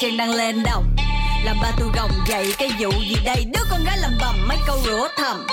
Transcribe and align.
Trang 0.00 0.16
đang 0.16 0.30
lên 0.30 0.62
đồng. 0.62 0.96
Làm 1.44 1.56
ba 1.62 1.70
tôi 1.78 1.88
gồng 1.96 2.10
dậy 2.26 2.54
cái 2.58 2.70
vụ 2.78 2.90
gì 2.90 3.16
đây? 3.24 3.44
Đứa 3.54 3.62
con 3.70 3.84
gái 3.84 3.98
làm 3.98 4.10
bầm 4.20 4.48
mấy 4.48 4.58
câu 4.66 4.78
rủa 4.84 5.08
thầm. 5.16 5.46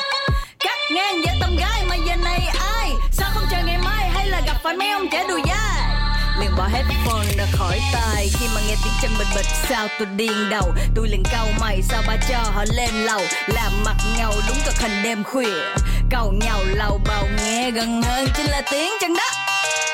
Cắt 0.60 0.78
ngang 0.92 1.22
với 1.26 1.36
tâm 1.42 1.58
gái 1.58 1.84
mà 1.90 1.96
giờ 1.96 2.16
này 2.16 2.40
ai? 2.78 2.92
Sao 3.12 3.30
không 3.34 3.44
chờ 3.52 3.58
ngày 3.66 3.78
mai 3.78 4.10
hay 4.10 4.28
là 4.28 4.42
gặp 4.46 4.56
phải 4.64 4.78
mấy 4.78 4.90
ông 4.90 5.08
trẻ 5.12 5.26
đùi 5.30 5.42
dai? 5.48 5.96
Liền 6.40 6.52
bỏ 6.58 6.68
headphone 6.74 7.26
ra 7.38 7.46
khỏi 7.52 7.80
tai. 7.94 8.30
Khi 8.40 8.48
mà 8.56 8.62
nghe 8.68 8.76
tiếng 8.84 8.94
chân 9.02 9.12
bịch 9.20 9.28
bịch, 9.36 9.46
sao 9.70 9.88
tôi 10.00 10.08
điên 10.16 10.50
đầu? 10.50 10.74
Tôi 10.96 11.08
liền 11.08 11.24
cau 11.32 11.48
mày, 11.60 11.82
sao 11.82 12.04
ba 12.08 12.16
cho 12.30 12.38
họ 12.38 12.64
lên 12.74 12.94
lầu? 12.94 13.22
Làm 13.48 13.84
mặt 13.86 13.96
ngầu 14.18 14.34
đúng 14.48 14.58
cực 14.66 14.80
hình 14.80 15.04
đêm 15.04 15.24
khuya. 15.24 15.76
Cầu 16.12 16.32
nhau 16.32 16.60
lầu 16.64 17.02
bầu 17.08 17.28
nghe 17.38 17.72
gần 17.72 18.02
hơn 18.02 18.28
chính 18.38 18.46
là 18.46 18.62
tiếng 18.72 18.94
chân 19.02 19.14
đất. 19.14 19.34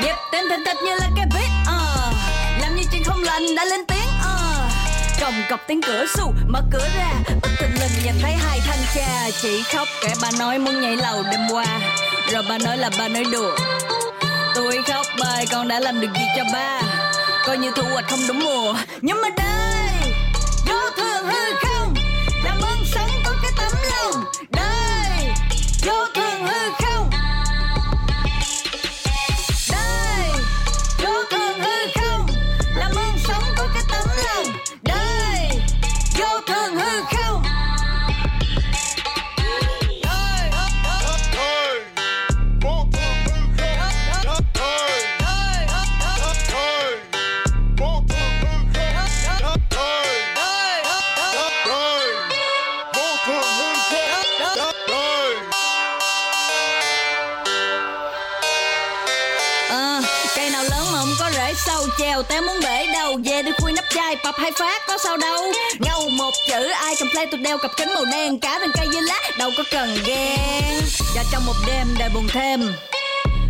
Dẹp 0.04 0.16
tên 0.32 0.46
thình 0.50 0.66
thịch 0.66 0.78
như 0.86 0.96
là 0.96 1.10
cái 1.16 1.26
beat 1.36 1.50
uh. 1.62 2.14
làm 2.62 2.76
như 2.76 2.84
chuyện 2.92 3.04
không 3.04 3.24
lành 3.24 3.56
đã 3.56 3.66
lên 3.66 3.86
tiếng 3.88 3.93
còng 5.24 5.44
cọc 5.50 5.60
tiếng 5.68 5.82
cửa 5.82 6.06
xù 6.18 6.34
mở 6.48 6.62
cửa 6.72 6.88
ra. 6.98 7.12
Bất 7.42 7.50
thình 7.60 7.74
lình 7.82 8.04
nhìn 8.04 8.14
thấy 8.22 8.32
hai 8.32 8.60
thanh 8.68 8.80
cha. 8.96 9.30
Chỉ 9.42 9.64
khóc, 9.74 9.88
kẻ 10.02 10.14
bà 10.22 10.30
nói 10.40 10.60
muốn 10.60 10.82
nhảy 10.82 10.96
lầu 10.96 11.24
đêm 11.32 11.42
qua. 11.52 11.66
Rồi 12.32 12.44
bà 12.50 12.58
nói 12.58 12.78
là 12.78 12.90
bà 12.98 13.08
nói 13.08 13.24
đùa. 13.32 13.58
Tôi 14.56 14.84
khóc 14.88 15.06
bài 15.20 15.46
con 15.52 15.68
đã 15.68 15.80
làm 15.80 16.02
được 16.02 16.08
gì 16.14 16.26
cho 16.38 16.44
ba? 16.54 16.82
Coi 17.46 17.58
như 17.58 17.72
thu 17.76 17.84
hoạch 17.84 18.10
không 18.10 18.20
đúng 18.28 18.40
mùa. 18.40 18.76
Nhưng 19.02 19.22
mà 19.22 19.30
đây 19.38 20.14
vô 20.68 20.80
thường 20.98 21.26
hư 21.26 21.54
không, 21.62 21.94
làm 22.44 22.62
ơn 22.62 22.86
sống 22.86 23.10
có 23.26 23.32
cái 23.42 23.52
tấm 23.58 23.72
lòng. 23.92 24.24
Đây 24.50 25.32
vô 25.86 26.06
thường 26.16 26.48
hư 26.48 26.70
không 26.86 27.10
play 67.14 67.28
tôi 67.32 67.40
đeo 67.40 67.58
cặp 67.58 67.72
kính 67.78 67.94
màu 67.94 68.06
đen, 68.12 68.40
Cá 68.40 68.60
bên 68.60 68.72
cây 68.74 68.88
với 68.94 69.02
lá, 69.02 69.20
đâu 69.38 69.52
có 69.58 69.64
cần 69.72 69.98
ghen. 70.06 70.82
Và 71.16 71.24
trong 71.32 71.46
một 71.46 71.54
đêm 71.68 71.88
đời 72.00 72.10
buồn 72.14 72.28
thêm, 72.28 72.74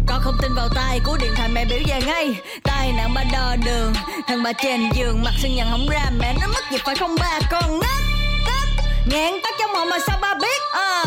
con 0.07 0.21
không 0.23 0.37
tin 0.41 0.53
vào 0.55 0.69
tay 0.75 0.99
của 1.05 1.17
điện 1.21 1.31
thoại 1.35 1.49
mẹ 1.49 1.65
biểu 1.65 1.79
về 1.87 2.01
ngay. 2.05 2.35
Tai 2.63 2.91
nạn 2.97 3.13
ba 3.13 3.23
đo 3.33 3.55
đường, 3.65 3.93
thằng 4.27 4.43
bà 4.43 4.53
trên 4.53 4.89
giường, 4.95 5.23
mặt 5.23 5.33
sưng 5.41 5.55
nhằn 5.55 5.67
không 5.71 5.87
ra, 5.89 6.05
mẹ 6.19 6.33
nó 6.41 6.47
mất 6.47 6.71
dịp 6.71 6.81
phải 6.85 6.95
không 6.95 7.15
ba. 7.19 7.39
Con 7.51 7.79
ngất 7.79 7.99
tức 8.45 8.83
nghẹn 9.05 9.33
tắt 9.43 9.53
trong 9.59 9.75
họng 9.75 9.89
mà 9.89 9.97
sao 10.07 10.17
ba 10.21 10.33
biết? 10.41 10.61
Ờ 10.73 11.05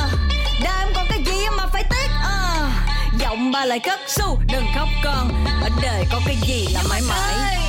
đời 0.65 0.79
em 0.79 0.89
còn 0.95 1.07
cái 1.09 1.19
gì 1.27 1.47
mà 1.57 1.67
phải 1.73 1.85
tiếc? 1.91 2.11
Ờ 2.23 2.69
giọng 3.19 3.53
ba 3.53 3.65
lại 3.65 3.79
cất 3.79 4.01
su 4.09 4.39
đừng 4.53 4.67
khóc 4.75 4.89
con, 5.05 5.47
ở 5.63 5.69
đời 5.83 6.05
có 6.13 6.21
cái 6.27 6.37
gì 6.49 6.67
là 6.75 6.83
mãi 6.91 7.01
mãi. 7.09 7.66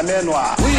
La 0.00 0.06
mer 0.06 0.24
Noire. 0.24 0.56
Oui 0.64 0.72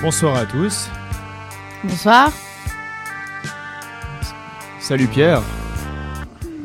Bonsoir 0.00 0.36
à 0.36 0.46
tous. 0.46 0.88
Bonsoir. 1.84 2.32
Salut 4.80 5.06
Pierre. 5.06 5.42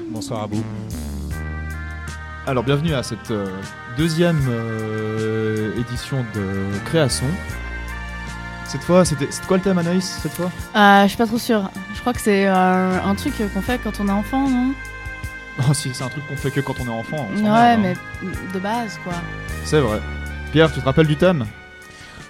Bonsoir 0.09 0.43
à 0.43 0.47
vous. 0.47 0.63
Alors 2.47 2.63
bienvenue 2.63 2.93
à 2.93 3.03
cette 3.03 3.31
euh, 3.31 3.47
deuxième 3.97 4.41
euh, 4.49 5.79
édition 5.79 6.25
de 6.33 6.79
Création. 6.85 7.27
Cette 8.67 8.83
fois, 8.83 9.05
c'était 9.05 9.27
quoi 9.47 9.57
le 9.57 9.63
thème 9.63 9.77
Anaïs 9.77 10.19
cette 10.21 10.33
fois? 10.33 10.51
Euh, 10.75 11.03
je 11.03 11.07
suis 11.07 11.17
pas 11.17 11.25
trop 11.25 11.37
sûre. 11.37 11.69
Je 11.95 12.01
crois 12.01 12.13
que 12.13 12.21
c'est 12.21 12.47
euh, 12.47 13.01
un 13.01 13.15
truc 13.15 13.33
qu'on 13.53 13.61
fait 13.61 13.79
quand 13.81 13.99
on 13.99 14.07
est 14.07 14.11
enfant, 14.11 14.49
non? 14.49 14.73
Oh 15.59 15.73
si, 15.73 15.93
c'est 15.93 16.03
un 16.03 16.09
truc 16.09 16.27
qu'on 16.27 16.35
fait 16.35 16.51
que 16.51 16.59
quand 16.59 16.79
on 16.79 16.85
est 16.85 16.89
enfant. 16.89 17.27
on 17.31 17.37
Ouais, 17.37 17.43
merde, 17.43 17.81
mais 17.81 17.93
hein. 17.93 18.31
de 18.53 18.59
base, 18.59 18.99
quoi. 19.03 19.13
C'est 19.63 19.79
vrai. 19.79 20.01
Pierre, 20.51 20.71
tu 20.71 20.79
te 20.79 20.85
rappelles 20.85 21.07
du 21.07 21.17
thème? 21.17 21.45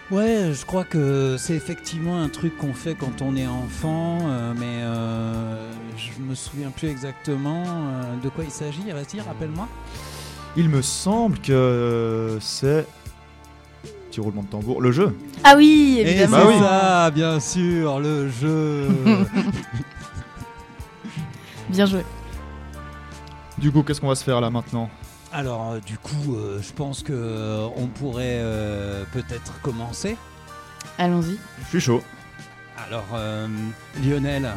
Ouais, 0.09 0.53
je 0.53 0.65
crois 0.65 0.85
que 0.85 1.35
c'est 1.37 1.55
effectivement 1.55 2.21
un 2.21 2.29
truc 2.29 2.57
qu'on 2.57 2.73
fait 2.73 2.95
quand 2.95 3.21
on 3.21 3.35
est 3.35 3.45
enfant, 3.45 4.19
euh, 4.21 4.53
mais 4.57 4.81
euh, 4.81 5.69
je 5.97 6.21
me 6.21 6.33
souviens 6.33 6.69
plus 6.69 6.87
exactement 6.87 7.65
euh, 7.67 8.15
de 8.23 8.29
quoi 8.29 8.45
il 8.45 8.51
s'agit. 8.51 8.89
Vas-y, 8.89 9.19
rappelle-moi. 9.19 9.67
Il 10.55 10.69
me 10.69 10.81
semble 10.81 11.39
que 11.39 12.37
c'est... 12.39 12.87
Petit 14.17 14.25
roulement 14.25 14.41
de 14.41 14.47
tambour. 14.47 14.81
Le 14.81 14.91
jeu 14.91 15.15
Ah 15.43 15.53
oui, 15.55 15.97
Et 15.99 16.09
évidemment. 16.09 16.37
Bah 16.37 16.43
oui. 16.47 16.59
ça, 16.59 17.11
bien 17.11 17.39
sûr, 17.39 17.99
le 17.99 18.27
jeu. 18.31 18.87
Bien 21.69 21.85
joué. 21.85 22.03
Du 23.59 23.71
coup, 23.71 23.83
qu'est-ce 23.83 24.01
qu'on 24.01 24.07
va 24.07 24.15
se 24.15 24.23
faire 24.23 24.41
là 24.41 24.49
maintenant? 24.49 24.89
Alors, 25.31 25.73
euh, 25.73 25.79
du 25.85 25.99
coup, 25.99 26.33
euh, 26.35 26.59
je 26.63 26.73
pense 26.73 27.03
que 27.03 27.13
euh, 27.13 27.67
on 27.75 27.85
pourrait 27.85 28.39
euh, 28.39 29.03
peut-être 29.13 29.61
commencer. 29.61 30.17
Allons-y. 30.97 31.37
Je 31.65 31.69
suis 31.69 31.81
chaud. 31.81 32.01
Alors, 32.87 33.05
euh, 33.13 33.47
Lionel. 34.03 34.49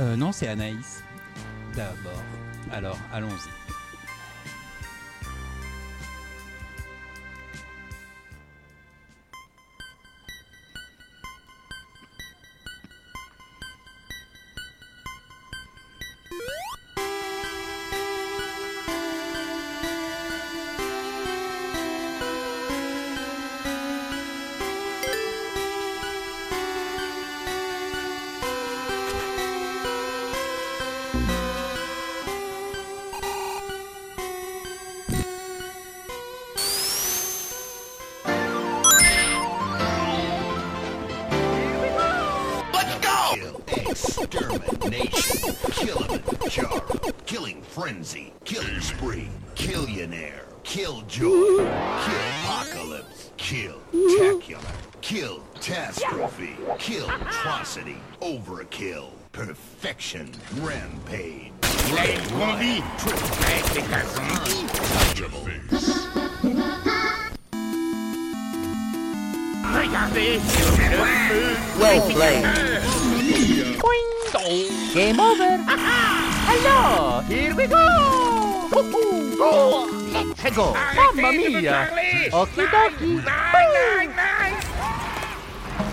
Euh, 0.00 0.16
non, 0.16 0.32
c'est 0.32 0.48
Anaïs. 0.48 1.04
D'abord. 1.76 2.20
Alors, 2.72 2.98
allons-y. 3.12 3.48
Killing 46.60 47.12
Killing 47.26 47.62
Frenzy, 47.62 48.32
Killing 48.44 48.80
Spree, 48.80 49.28
Killionaire, 49.54 50.44
Killjoy, 50.62 51.64
Killopocalypse, 51.66 53.30
Kill 53.36 53.80
pocalypse, 53.92 54.40
kill 54.40 54.40
Tacular, 54.40 55.00
Kill 55.00 55.40
Catastrophe, 55.54 56.56
Kill 56.78 57.08
Atrocity, 57.08 57.96
Overkill, 58.20 59.10
Perfection, 59.32 60.30
Rampage. 60.56 61.52
Zombie, 70.10 70.38
Well 71.78 72.10
played. 72.10 72.44
Game 74.92 75.20
over. 75.20 76.29
Alors, 76.50 77.22
here 77.28 77.54
we 77.54 77.66
go. 77.68 77.86
Go. 79.38 79.86
Let's 80.12 80.56
go. 80.56 80.74
Mamma 80.96 81.30
mia. 81.30 81.86
Okie 82.32 82.66
dokie. 82.66 83.22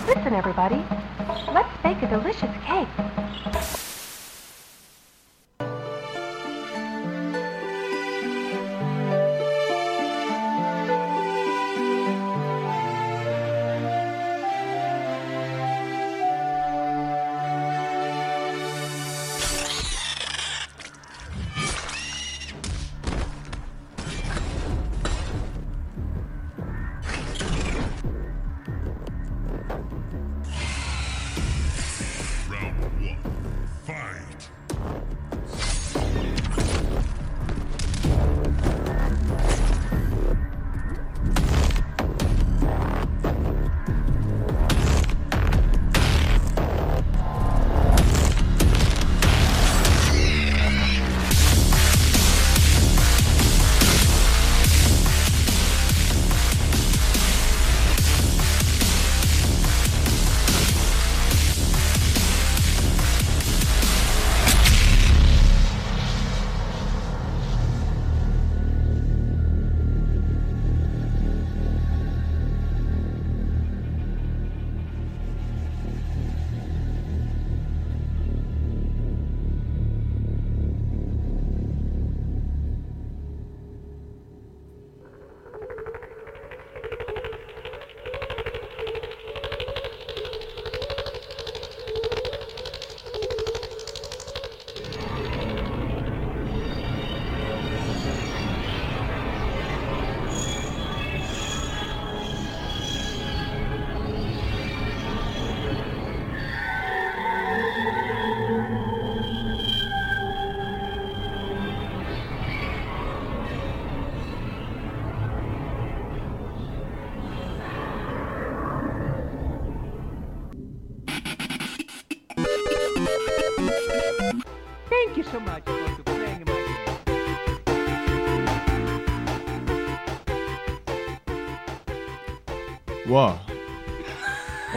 Listen, 0.08 0.34
everybody. 0.34 0.82
Let's 1.54 1.70
bake 1.82 2.02
a 2.02 2.08
delicious 2.08 2.50
cake. 2.66 3.17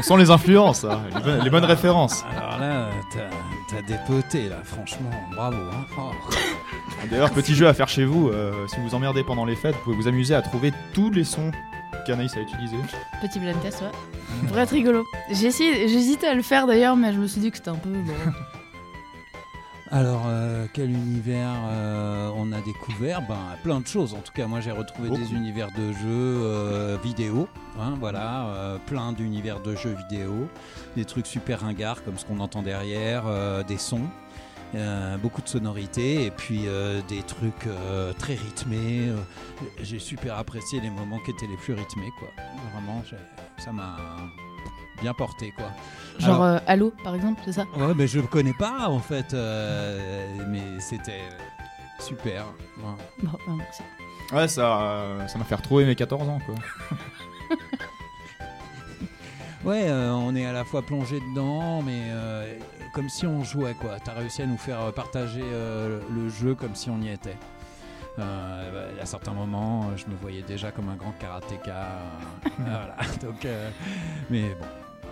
On 0.01 0.03
sent 0.03 0.17
les 0.17 0.31
influences, 0.31 0.83
hein, 0.83 0.99
les, 1.13 1.21
bonnes, 1.21 1.43
les 1.43 1.49
bonnes 1.51 1.65
références. 1.65 2.25
Alors 2.35 2.57
là, 2.59 2.89
t'as 3.13 3.29
t'as 3.69 3.81
dépoté, 3.83 4.49
là, 4.49 4.55
franchement, 4.63 5.11
bravo. 5.35 5.57
hein. 5.57 5.85
Oh. 5.95 6.11
D'ailleurs, 7.11 7.29
petit 7.29 7.53
jeu 7.53 7.67
à 7.67 7.73
faire 7.75 7.87
chez 7.87 8.03
vous, 8.03 8.29
euh, 8.29 8.65
si 8.67 8.77
vous 8.77 8.87
vous 8.89 8.95
emmerdez 8.95 9.23
pendant 9.23 9.45
les 9.45 9.55
fêtes, 9.55 9.75
vous 9.75 9.81
pouvez 9.83 9.95
vous 9.95 10.07
amuser 10.07 10.33
à 10.33 10.41
trouver 10.41 10.73
tous 10.95 11.11
les 11.11 11.23
sons 11.23 11.51
qu'Anaïs 12.07 12.35
a 12.35 12.39
utilisés. 12.39 12.77
Petit 13.21 13.39
blind 13.39 13.61
test, 13.61 13.81
ouais. 13.83 14.47
Pour 14.47 14.57
être 14.57 14.71
rigolo. 14.71 15.05
J'ai 15.29 15.45
essayé, 15.47 15.87
j'hésitais 15.87 16.27
à 16.27 16.33
le 16.33 16.41
faire 16.41 16.65
d'ailleurs, 16.65 16.95
mais 16.95 17.13
je 17.13 17.19
me 17.19 17.27
suis 17.27 17.39
dit 17.39 17.51
que 17.51 17.57
c'était 17.57 17.69
un 17.69 17.75
peu. 17.75 17.89
bon. 17.89 18.11
Alors, 19.93 20.23
euh, 20.27 20.67
quel 20.73 20.89
univers 20.89 21.51
euh, 21.69 22.29
on 22.37 22.53
a 22.53 22.61
découvert? 22.61 23.21
Ben, 23.27 23.57
Plein 23.61 23.81
de 23.81 23.87
choses. 23.87 24.13
En 24.13 24.19
tout 24.21 24.31
cas, 24.31 24.47
moi, 24.47 24.61
j'ai 24.61 24.71
retrouvé 24.71 25.09
Beaucoup. 25.09 25.21
des 25.21 25.33
univers 25.33 25.67
de 25.77 25.91
jeux 25.91 26.05
euh, 26.07 26.97
vidéo. 27.03 27.49
hein, 27.77 27.95
voilà, 27.99 28.77
plein 28.85 29.11
d'univers 29.11 29.59
de 29.59 29.75
jeux 29.75 29.95
vidéo. 30.09 30.47
Des 30.95 31.03
trucs 31.03 31.27
super 31.27 31.59
ringards, 31.61 32.03
comme 32.05 32.17
ce 32.17 32.25
qu'on 32.25 32.39
entend 32.39 32.61
derrière, 32.61 33.23
des 33.67 33.77
sons. 33.77 34.07
euh, 34.75 35.17
beaucoup 35.17 35.41
de 35.41 35.49
sonorités 35.49 36.25
et 36.25 36.31
puis 36.31 36.61
euh, 36.67 37.01
des 37.09 37.21
trucs 37.23 37.67
euh, 37.67 38.13
très 38.13 38.35
rythmés. 38.35 39.09
j'ai 39.81 39.99
super 39.99 40.37
apprécié 40.37 40.79
les 40.79 40.89
moments 40.89 41.19
qui 41.25 41.31
étaient 41.31 41.47
les 41.47 41.57
plus 41.57 41.73
rythmés, 41.73 42.11
quoi. 42.17 42.29
Vraiment, 42.71 43.03
ça 43.57 43.73
m'a 43.73 43.97
bien 45.01 45.13
porté, 45.13 45.51
quoi. 45.51 45.65
Genre 46.19 46.35
Alors- 46.35 46.43
euh, 46.45 46.59
Halo, 46.67 46.93
par 47.03 47.15
exemple, 47.15 47.41
c'est 47.45 47.53
ça 47.53 47.65
Ouais, 47.75 47.93
mais 47.95 48.07
je 48.07 48.19
le 48.19 48.27
connais 48.27 48.53
pas 48.53 48.87
en 48.87 48.99
fait, 48.99 49.33
euh, 49.33 50.35
mais 50.47 50.79
c'était 50.79 51.21
super. 51.99 52.45
Ouais. 52.77 52.83
Bon, 53.23 53.31
bah, 53.47 53.53
merci. 53.57 53.81
Ouais, 54.31 54.47
ça 54.47 54.81
euh, 54.81 55.27
ça 55.27 55.37
m'a 55.37 55.43
fait 55.45 55.55
retrouver 55.55 55.85
mes 55.85 55.95
14 55.95 56.29
ans, 56.29 56.39
quoi. 56.45 56.55
Ouais, 59.63 59.83
euh, 59.89 60.11
on 60.11 60.35
est 60.35 60.45
à 60.45 60.53
la 60.53 60.63
fois 60.65 60.81
plongé 60.81 61.19
dedans, 61.19 61.83
mais 61.83 62.05
euh, 62.09 62.57
comme 62.95 63.09
si 63.09 63.27
on 63.27 63.43
jouait 63.43 63.75
quoi. 63.75 63.99
T'as 64.03 64.13
réussi 64.13 64.41
à 64.41 64.47
nous 64.47 64.57
faire 64.57 64.81
euh, 64.81 64.91
partager 64.91 65.43
euh, 65.43 65.99
le 66.09 66.29
jeu 66.29 66.55
comme 66.55 66.73
si 66.73 66.89
on 66.89 66.99
y 66.99 67.09
était. 67.09 67.37
Euh, 68.17 68.89
bah, 68.95 69.01
à 69.01 69.05
certains 69.05 69.33
moments, 69.33 69.83
euh, 69.91 69.97
je 69.97 70.07
me 70.07 70.15
voyais 70.19 70.41
déjà 70.41 70.71
comme 70.71 70.89
un 70.89 70.95
grand 70.95 71.11
karatéka. 71.11 71.75
euh, 71.75 72.49
voilà. 72.57 72.95
Donc, 73.21 73.45
euh, 73.45 73.69
mais 74.31 74.55
bon. 74.59 74.65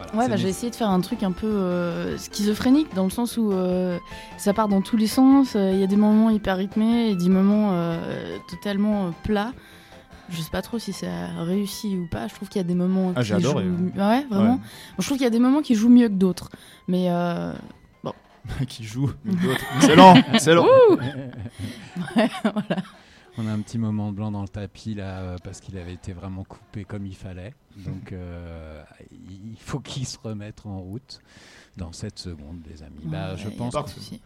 Voilà, 0.08 0.16
Ouais, 0.24 0.30
bah, 0.30 0.36
j'ai 0.38 0.48
essayé 0.50 0.70
de 0.72 0.76
faire 0.76 0.90
un 0.90 1.02
truc 1.02 1.24
un 1.24 1.32
peu 1.32 1.48
euh, 1.48 2.18
schizophrénique, 2.18 2.94
dans 2.96 3.04
le 3.04 3.10
sens 3.10 3.38
où 3.38 3.52
euh, 3.52 3.98
ça 4.38 4.54
part 4.54 4.68
dans 4.68 4.82
tous 4.82 4.98
les 4.98 5.08
sens. 5.08 5.56
euh, 5.56 5.72
Il 5.74 5.80
y 5.80 5.84
a 5.84 5.88
des 5.88 5.96
moments 5.98 6.30
hyper 6.30 6.58
rythmés 6.58 7.10
et 7.10 7.16
des 7.16 7.30
moments 7.30 7.74
totalement 8.50 9.12
plats. 9.24 9.52
Je 10.32 10.42
sais 10.42 10.52
pas 10.52 10.62
trop 10.62 10.78
si 10.78 10.94
ça 10.94 11.08
a 11.40 11.44
réussi 11.44 11.96
ou 11.98 12.06
pas. 12.08 12.28
Je 12.28 12.36
trouve 12.36 12.50
qu'il 12.50 12.60
y 12.62 12.64
a 12.66 12.68
des 12.68 12.76
moments. 12.76 13.14
Ah, 13.16 13.24
j'ai 13.24 13.36
qui 13.36 13.46
adoré, 13.46 13.64
jouent- 13.66 13.92
ouais. 13.98 14.04
Ouais, 14.06 14.26
vraiment. 14.30 14.54
Ouais. 14.54 14.60
Je 15.00 15.06
trouve 15.06 15.18
qu'il 15.18 15.24
y 15.24 15.28
a 15.28 15.32
des 15.32 15.40
moments 15.40 15.62
qui 15.62 15.74
jouent 15.74 15.90
mieux 15.90 16.08
que 16.08 16.14
d'autres. 16.14 16.50
Mais 16.88 17.08
euh, 17.10 17.52
qui 18.68 18.84
joue, 18.84 19.10
mais 19.26 19.34
d'autres. 19.34 19.62
Excellent, 19.78 20.16
excellent. 20.34 20.66
Ouais, 22.16 22.30
voilà. 22.44 22.82
On 23.42 23.48
a 23.48 23.52
un 23.54 23.62
petit 23.62 23.78
moment 23.78 24.12
blanc 24.12 24.32
dans 24.32 24.42
le 24.42 24.50
tapis 24.50 24.96
là 24.96 25.20
euh, 25.20 25.38
parce 25.42 25.62
qu'il 25.62 25.78
avait 25.78 25.94
été 25.94 26.12
vraiment 26.12 26.44
coupé 26.44 26.84
comme 26.84 27.06
il 27.06 27.16
fallait. 27.16 27.54
Donc 27.78 28.12
euh, 28.12 28.84
il 29.12 29.56
faut 29.58 29.80
qu'il 29.80 30.06
se 30.06 30.18
remette 30.22 30.66
en 30.66 30.80
route 30.80 31.22
dans 31.78 31.94
7 31.94 32.20
secondes, 32.20 32.60
les 32.70 32.84
amis. 32.84 33.00
Bah, 33.06 33.32
Ouais, 33.32 33.38
je 33.38 33.48
pense 33.50 33.74
pas 33.74 33.80
de 33.84 33.86
qu'on 33.88 33.92
souci. 33.92 34.22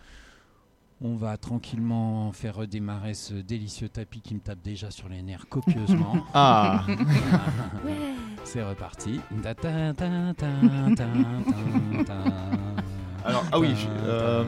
va 1.02 1.38
tranquillement 1.38 2.32
faire 2.32 2.56
redémarrer 2.56 3.14
ce 3.14 3.36
délicieux 3.36 3.88
tapis 3.88 4.22
qui 4.22 4.34
me 4.34 4.40
tape 4.40 4.64
déjà 4.64 4.90
sur 4.90 5.08
les 5.10 5.22
nerfs 5.22 5.48
copieusement. 5.48 6.16
Ah. 6.34 6.84
C'est 8.46 8.64
reparti. 8.64 9.22
Ta 9.44 9.54
ta 9.54 9.94
ta 9.94 10.34
ta 10.34 10.48
ta 10.96 10.96
ta 10.96 12.04
ta. 12.04 12.24
Alors, 13.26 13.46
ah 13.52 13.60
oui, 13.60 13.74
euh, 14.02 14.44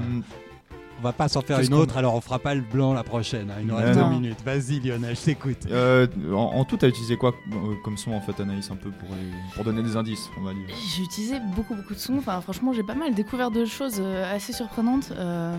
On 0.98 1.02
va 1.02 1.12
pas 1.14 1.28
s'en 1.28 1.42
faire 1.42 1.60
une 1.60 1.74
autre, 1.74 1.98
alors 1.98 2.16
on 2.16 2.22
fera 2.22 2.40
pas 2.40 2.56
le 2.56 2.62
blanc 2.62 2.94
la 2.94 3.04
prochaine. 3.04 3.52
hein. 3.52 3.56
Il 3.60 3.68
nous 3.68 3.76
reste 3.76 4.00
deux 4.00 4.06
minutes. 4.10 4.38
Vas-y 4.46 4.80
Lionel, 4.80 5.16
je 5.16 5.22
t'écoute. 5.22 5.68
Euh, 5.70 6.08
en, 6.34 6.36
en 6.56 6.64
tout, 6.66 6.78
t'as 6.78 6.88
utilisé 6.88 7.18
quoi 7.18 7.34
euh, 7.52 7.76
comme 7.84 7.98
son 7.98 8.14
en 8.14 8.22
fait, 8.22 8.40
Anaïs, 8.40 8.72
un 8.72 8.76
peu 8.78 8.90
pour, 8.92 9.10
les- 9.10 9.54
pour 9.56 9.64
donner 9.66 9.84
des 9.84 9.98
indices, 9.98 10.30
on 10.40 10.44
va 10.44 10.54
dire? 10.54 10.64
J'ai 10.96 11.04
utilisé 11.04 11.40
beaucoup 11.56 11.76
beaucoup 11.76 11.94
de 11.94 12.00
sons. 12.00 12.18
Enfin, 12.18 12.40
franchement, 12.42 12.72
j'ai 12.74 12.82
pas 12.84 12.96
mal 12.96 13.14
découvert 13.14 13.52
de 13.52 13.66
choses 13.66 13.98
euh, 14.00 14.34
assez 14.36 14.54
surprenantes. 14.54 15.12
euh, 15.12 15.56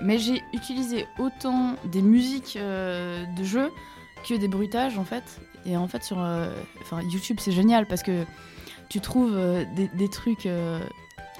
mais 0.00 0.18
j'ai 0.18 0.42
utilisé 0.54 1.06
autant 1.18 1.74
des 1.84 2.00
musiques 2.02 2.56
euh, 2.56 3.24
de 3.36 3.42
jeux 3.44 3.70
que 4.28 4.34
des 4.34 4.48
bruitages 4.48 4.96
en 4.96 5.04
fait. 5.04 5.40
Et 5.66 5.76
en 5.76 5.88
fait, 5.88 6.04
sur 6.04 6.20
euh, 6.20 6.50
enfin, 6.82 7.00
YouTube, 7.02 7.38
c'est 7.40 7.52
génial 7.52 7.86
parce 7.86 8.02
que 8.04 8.24
tu 8.88 9.00
trouves 9.00 9.34
euh, 9.36 9.64
des, 9.74 9.88
des 9.88 10.08
trucs. 10.08 10.46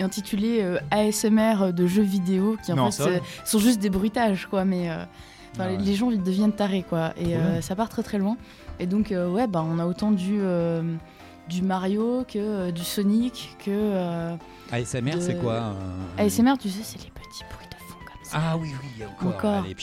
Euh, 0.00 0.04
intitulés 0.04 0.58
euh, 0.62 0.78
ASMR 0.90 1.72
de 1.72 1.86
jeux 1.86 2.02
vidéo 2.02 2.56
qui 2.64 2.72
en 2.72 2.76
Non, 2.76 2.90
fait 2.90 3.02
c'est- 3.02 3.22
sont 3.50 3.58
juste 3.58 3.80
des 3.80 3.90
bruitages 3.90 4.46
quoi 4.46 4.64
mais 4.64 4.90
euh, 4.90 5.04
Ah 5.58 5.66
ouais. 5.66 5.76
les 5.78 5.94
gens 5.94 6.10
ils 6.10 6.22
deviennent 6.22 6.52
tarés 6.52 6.84
quoi 6.88 7.12
et 7.16 7.36
euh, 7.36 7.60
ça 7.60 7.74
part 7.76 7.88
très 7.88 8.02
très 8.02 8.18
loin 8.18 8.36
et 8.80 8.86
donc 8.86 9.10
euh, 9.12 9.28
ouais 9.30 9.46
bah 9.46 9.64
on 9.66 9.78
a 9.78 9.86
autant 9.86 10.10
du 10.12 10.38
euh, 10.40 10.82
du 11.48 11.62
Mario 11.62 12.24
que 12.28 12.38
euh, 12.38 12.70
du 12.70 12.84
Sonic 12.84 13.56
que 13.64 13.70
euh, 13.70 14.36
ASMR, 14.70 15.12
de- 15.16 15.20
c'est 15.20 15.36
quoi 15.40 15.54
euh, 15.54 15.72
ASMR 16.18 16.54
tu 16.60 16.68
sais 16.68 16.82
c'est 16.82 16.98
les 17.02 17.10
petits 17.10 17.42
bruits 17.52 17.66
de 17.70 17.74
fond 17.76 17.98
comme 18.04 18.22
ça 18.24 18.38
Ah 18.40 18.56
oui, 18.58 18.68
oui, 18.98 19.04
encore. 19.06 19.28
Encore. 19.34 19.64
Allez, 19.64 19.74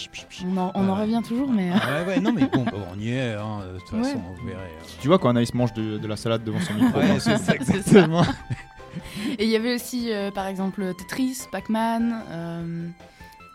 on 0.45 0.57
en, 0.57 0.71
on 0.75 0.87
en 0.87 0.95
Ouais. 0.95 1.01
revient 1.01 1.21
toujours 1.27 1.49
mais 1.51 1.71
euh, 1.71 1.75
Ah 1.81 2.01
ouais, 2.01 2.07
ouais, 2.07 2.19
non, 2.21 2.31
mais 2.31 2.45
bon, 2.45 2.63
bon, 2.65 2.83
on 2.95 2.99
y 2.99 3.09
est, 3.09 3.33
hein, 3.33 3.61
de 3.73 3.79
toute 3.79 3.89
façon, 3.89 4.15
Ouais. 4.17 4.21
vous 4.39 4.47
verrez. 4.47 4.69
Tu 5.01 5.07
vois 5.07 5.17
quand 5.17 5.29
Anaïs 5.29 5.53
mange 5.55 5.73
de, 5.73 5.97
de 5.97 6.07
la 6.07 6.15
salade 6.15 6.43
devant 6.43 6.59
son 6.61 6.75
micro 6.75 6.99
Ouais, 6.99 7.09
hein, 7.09 7.17
c'est 7.19 7.37
ça, 7.37 7.53
C'est 7.61 7.81
ça. 7.81 8.07
et 9.39 9.43
il 9.43 9.49
y 9.49 9.55
avait 9.55 9.75
aussi 9.75 10.11
euh, 10.11 10.31
par 10.31 10.47
exemple 10.47 10.93
Tetris 10.95 11.43
Pac-Man 11.51 12.21
euh, 12.29 12.87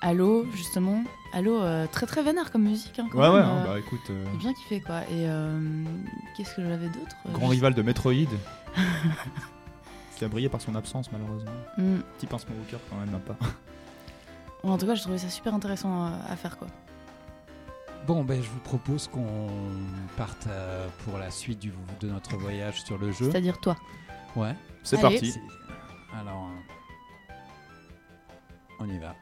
Halo 0.03 0.47
justement 0.55 1.03
Halo 1.33 1.61
euh, 1.61 1.87
très 1.91 2.07
très 2.07 2.23
vénère 2.23 2.51
comme 2.51 2.63
musique 2.63 2.99
hein, 2.99 3.09
quand 3.11 3.19
Ouais, 3.19 3.29
ouais, 3.29 3.41
même, 3.41 3.49
hein, 3.49 3.65
euh, 3.65 3.73
bah 3.73 3.79
écoute, 3.79 4.01
euh, 4.11 4.25
j'ai 4.33 4.39
bien 4.39 4.55
kiffé 4.55 4.81
quoi 4.81 5.01
et 5.03 5.29
euh, 5.29 5.59
qu'est-ce 6.37 6.55
que 6.57 6.63
j'avais 6.63 6.89
d'autre 6.89 7.17
grand 7.33 7.49
rival 7.49 7.75
de 7.75 7.83
Metroid, 7.83 8.15
qui 10.17 10.25
a 10.25 10.29
brillé 10.29 10.49
par 10.49 10.61
son 10.61 10.75
absence 10.75 11.11
malheureusement. 11.13 11.51
Hmm. 11.79 11.99
Petit 12.17 12.27
pincement 12.27 12.55
au 12.61 12.71
cœur 12.71 12.81
quand 12.91 12.97
même, 12.97 13.11
n'a 13.11 13.19
pas. 13.19 13.37
En 14.63 14.77
tout 14.77 14.87
cas, 14.87 14.95
j'ai 14.95 15.01
trouvé 15.03 15.17
ça 15.19 15.31
super 15.31 15.55
intéressant 15.55 16.07
euh, 16.07 16.11
à 16.29 16.37
faire 16.37 16.59
quoi. 16.59 16.69
Bon, 18.07 18.25
ben, 18.25 18.43
je 18.43 18.49
vous 18.49 18.59
propose 18.61 19.09
qu'on 19.09 19.49
parte 20.17 20.47
euh, 20.49 20.89
pour 21.05 21.19
la 21.19 21.31
suite 21.31 21.59
du, 21.59 21.73
de 22.01 22.09
notre 22.09 22.37
voyage 22.37 22.83
sur 22.83 22.99
le 22.99 23.13
jeu. 23.13 23.31
C'est-à-dire 23.31 23.61
toi. 23.61 23.77
Ouais. 24.37 24.55
C'est 24.83 24.97
Allez. 25.05 25.19
parti. 25.19 25.35
Alors, 26.19 26.49
euh, 26.49 27.35
on 28.81 28.89
y 28.89 28.99
va. 28.99 29.15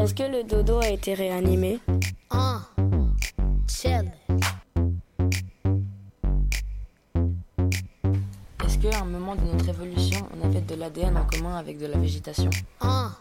Est-ce 0.00 0.14
que 0.14 0.22
le 0.24 0.42
dodo 0.42 0.80
a 0.80 0.88
été 0.88 1.14
réanimé? 1.14 1.78
Ah, 2.30 2.62
chill. 3.68 4.10
Est-ce 8.64 8.78
qu'à 8.78 9.00
un 9.00 9.04
moment 9.04 9.36
de 9.36 9.42
notre 9.42 9.68
évolution, 9.68 10.26
on 10.36 10.44
avait 10.44 10.60
de 10.60 10.74
l'ADN 10.74 11.16
en 11.16 11.24
commun 11.24 11.56
avec 11.56 11.78
de 11.78 11.86
la 11.86 11.98
végétation? 11.98 12.50
Ah, 12.80 13.12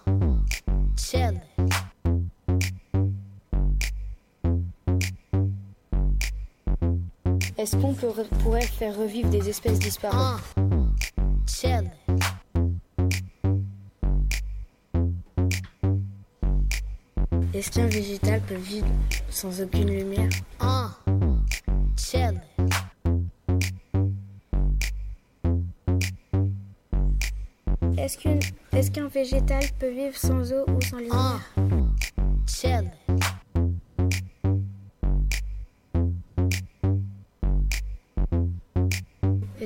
Pourrait 8.43 8.61
faire 8.61 8.97
revivre 8.97 9.29
des 9.29 9.47
espèces 9.47 9.77
disparues 9.77 10.17
Ah, 10.17 10.39
chill. 11.45 11.91
Est-ce 17.53 17.69
qu'un 17.69 17.87
végétal 17.87 18.41
peut 18.41 18.55
vivre 18.55 18.87
sans 19.29 19.61
aucune 19.61 19.89
lumière 19.89 20.29
chill. 21.95 22.41
Est-ce 28.73 28.91
qu'un 28.91 29.07
végétal 29.07 29.63
peut 29.79 29.91
vivre 29.91 30.15
sans 30.15 30.51
eau 30.53 30.65
ou 30.67 30.81
sans 30.81 30.97
lumière? 30.97 31.60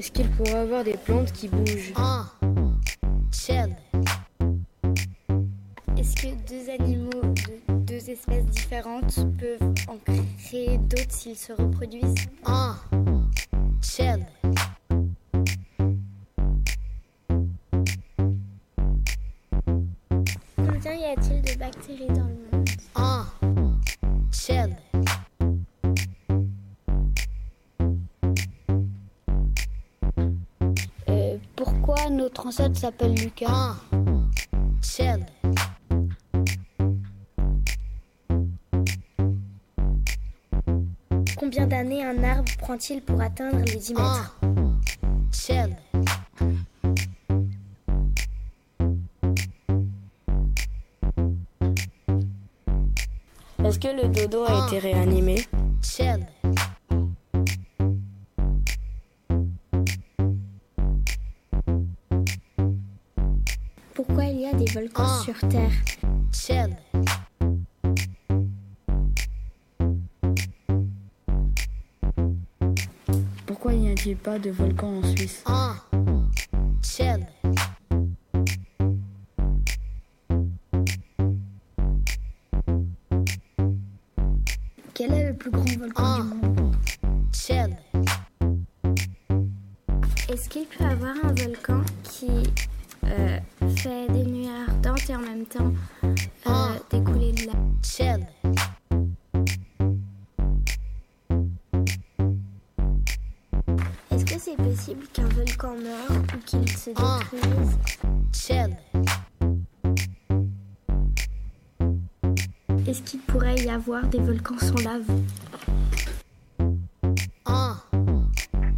Est-ce 0.05 0.11
qu'il 0.11 0.29
pourrait 0.29 0.53
avoir 0.53 0.83
des 0.83 0.97
plantes 0.97 1.31
qui 1.31 1.47
bougent 1.47 1.91
Ah, 1.95 2.27
chill. 3.31 3.75
Est-ce 5.97 6.15
que 6.15 6.27
deux 6.47 6.69
animaux 6.69 7.33
de 7.67 7.73
deux 7.73 8.11
espèces 8.11 8.45
différentes 8.45 9.15
peuvent 9.39 9.73
en 9.87 9.97
créer 10.37 10.77
d'autres 10.77 11.09
s'ils 11.09 11.35
se 11.35 11.53
reproduisent? 11.53 12.13
Ah, 12.45 12.75
chill. 13.81 14.23
Combien 20.55 20.93
y 20.93 21.05
a-t-il 21.05 21.41
de 21.41 21.57
bactéries 21.57 22.07
dans 22.09 22.27
le 22.27 22.57
monde? 22.59 22.69
Ah, 22.93 23.25
chill. 24.31 24.75
Ancêtre 32.45 32.77
s'appelle 32.77 33.15
Lucas. 33.15 33.75
Chill. 34.79 35.25
Combien 41.35 41.65
d'années 41.65 42.05
un 42.05 42.23
arbre 42.23 42.51
prend-il 42.59 43.01
pour 43.01 43.19
atteindre 43.19 43.65
les 43.65 43.77
10 43.77 43.93
mètres 43.95 44.39
Chill. 45.31 45.75
Est-ce 53.63 53.79
que 53.79 53.87
le 53.87 54.07
dodo 54.09 54.43
a 54.43 54.67
été 54.67 54.77
réanimé? 54.77 55.43
Pourquoi 64.75 64.83
il 64.83 64.83
y 64.83 65.07
a 65.07 65.15
des 65.15 65.15
volcans 65.15 65.23
sur 65.23 65.49
Terre 65.49 65.71
Chill. 66.33 66.75
Pourquoi 73.45 73.73
n'y 73.73 73.91
a-t-il 73.91 74.17
pas 74.17 74.37
de 74.37 74.49
volcan 74.49 74.99
en 74.99 75.15
Suisse? 75.15 75.43
Chill. 75.45 75.94
Avoir 113.85 114.07
des 114.07 114.17
volcans 114.17 114.57
sans 114.57 114.83
lave 114.83 115.05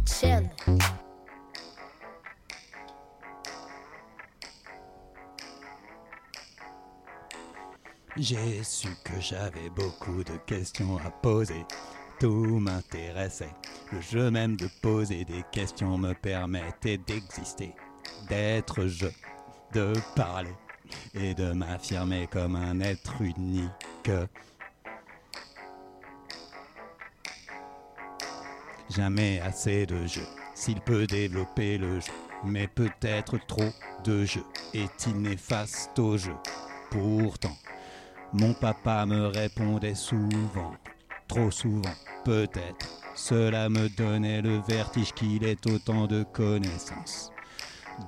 Chill. 0.04 0.50
J'ai 8.18 8.62
su 8.62 8.88
que 9.02 9.18
j'avais 9.18 9.70
beaucoup 9.74 10.22
de 10.24 10.36
questions 10.44 10.98
à 10.98 11.10
poser. 11.10 11.64
Tout 12.20 12.58
m'intéressait. 12.60 13.54
Le 13.92 14.02
jeu 14.02 14.30
même 14.30 14.56
de 14.56 14.68
poser 14.82 15.24
des 15.24 15.42
questions 15.50 15.96
me 15.96 16.12
permettait 16.12 16.98
d'exister, 16.98 17.74
d'être 18.28 18.86
je, 18.86 19.06
de 19.72 19.94
parler 20.14 20.54
et 21.14 21.32
de 21.32 21.52
m'affirmer 21.52 22.26
comme 22.30 22.56
un 22.56 22.80
être 22.80 23.22
unique. 23.22 24.10
Jamais 28.98 29.38
assez 29.38 29.86
de 29.86 30.08
jeu, 30.08 30.26
s'il 30.56 30.80
peut 30.80 31.06
développer 31.06 31.78
le 31.78 32.00
jeu, 32.00 32.10
mais 32.44 32.66
peut-être 32.66 33.38
trop 33.46 33.70
de 34.02 34.24
jeu 34.24 34.42
est-il 34.74 35.22
néfaste 35.22 35.96
au 36.00 36.18
jeu. 36.18 36.34
Pourtant, 36.90 37.56
mon 38.32 38.54
papa 38.54 39.06
me 39.06 39.26
répondait 39.26 39.94
souvent, 39.94 40.74
trop 41.28 41.52
souvent, 41.52 41.94
peut-être. 42.24 42.88
Cela 43.14 43.68
me 43.68 43.88
donnait 43.88 44.42
le 44.42 44.58
vertige 44.66 45.12
qu'il 45.12 45.44
est 45.44 45.64
autant 45.68 46.08
de 46.08 46.24
connaissances. 46.24 47.30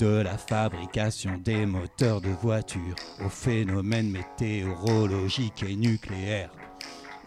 De 0.00 0.22
la 0.22 0.37
fabrication 0.38 1.38
des 1.38 1.66
moteurs 1.66 2.20
de 2.20 2.31
voitures 2.31 2.96
aux 3.24 3.29
phénomènes 3.29 4.11
météorologiques 4.11 5.62
et 5.62 5.76
nucléaires. 5.76 6.50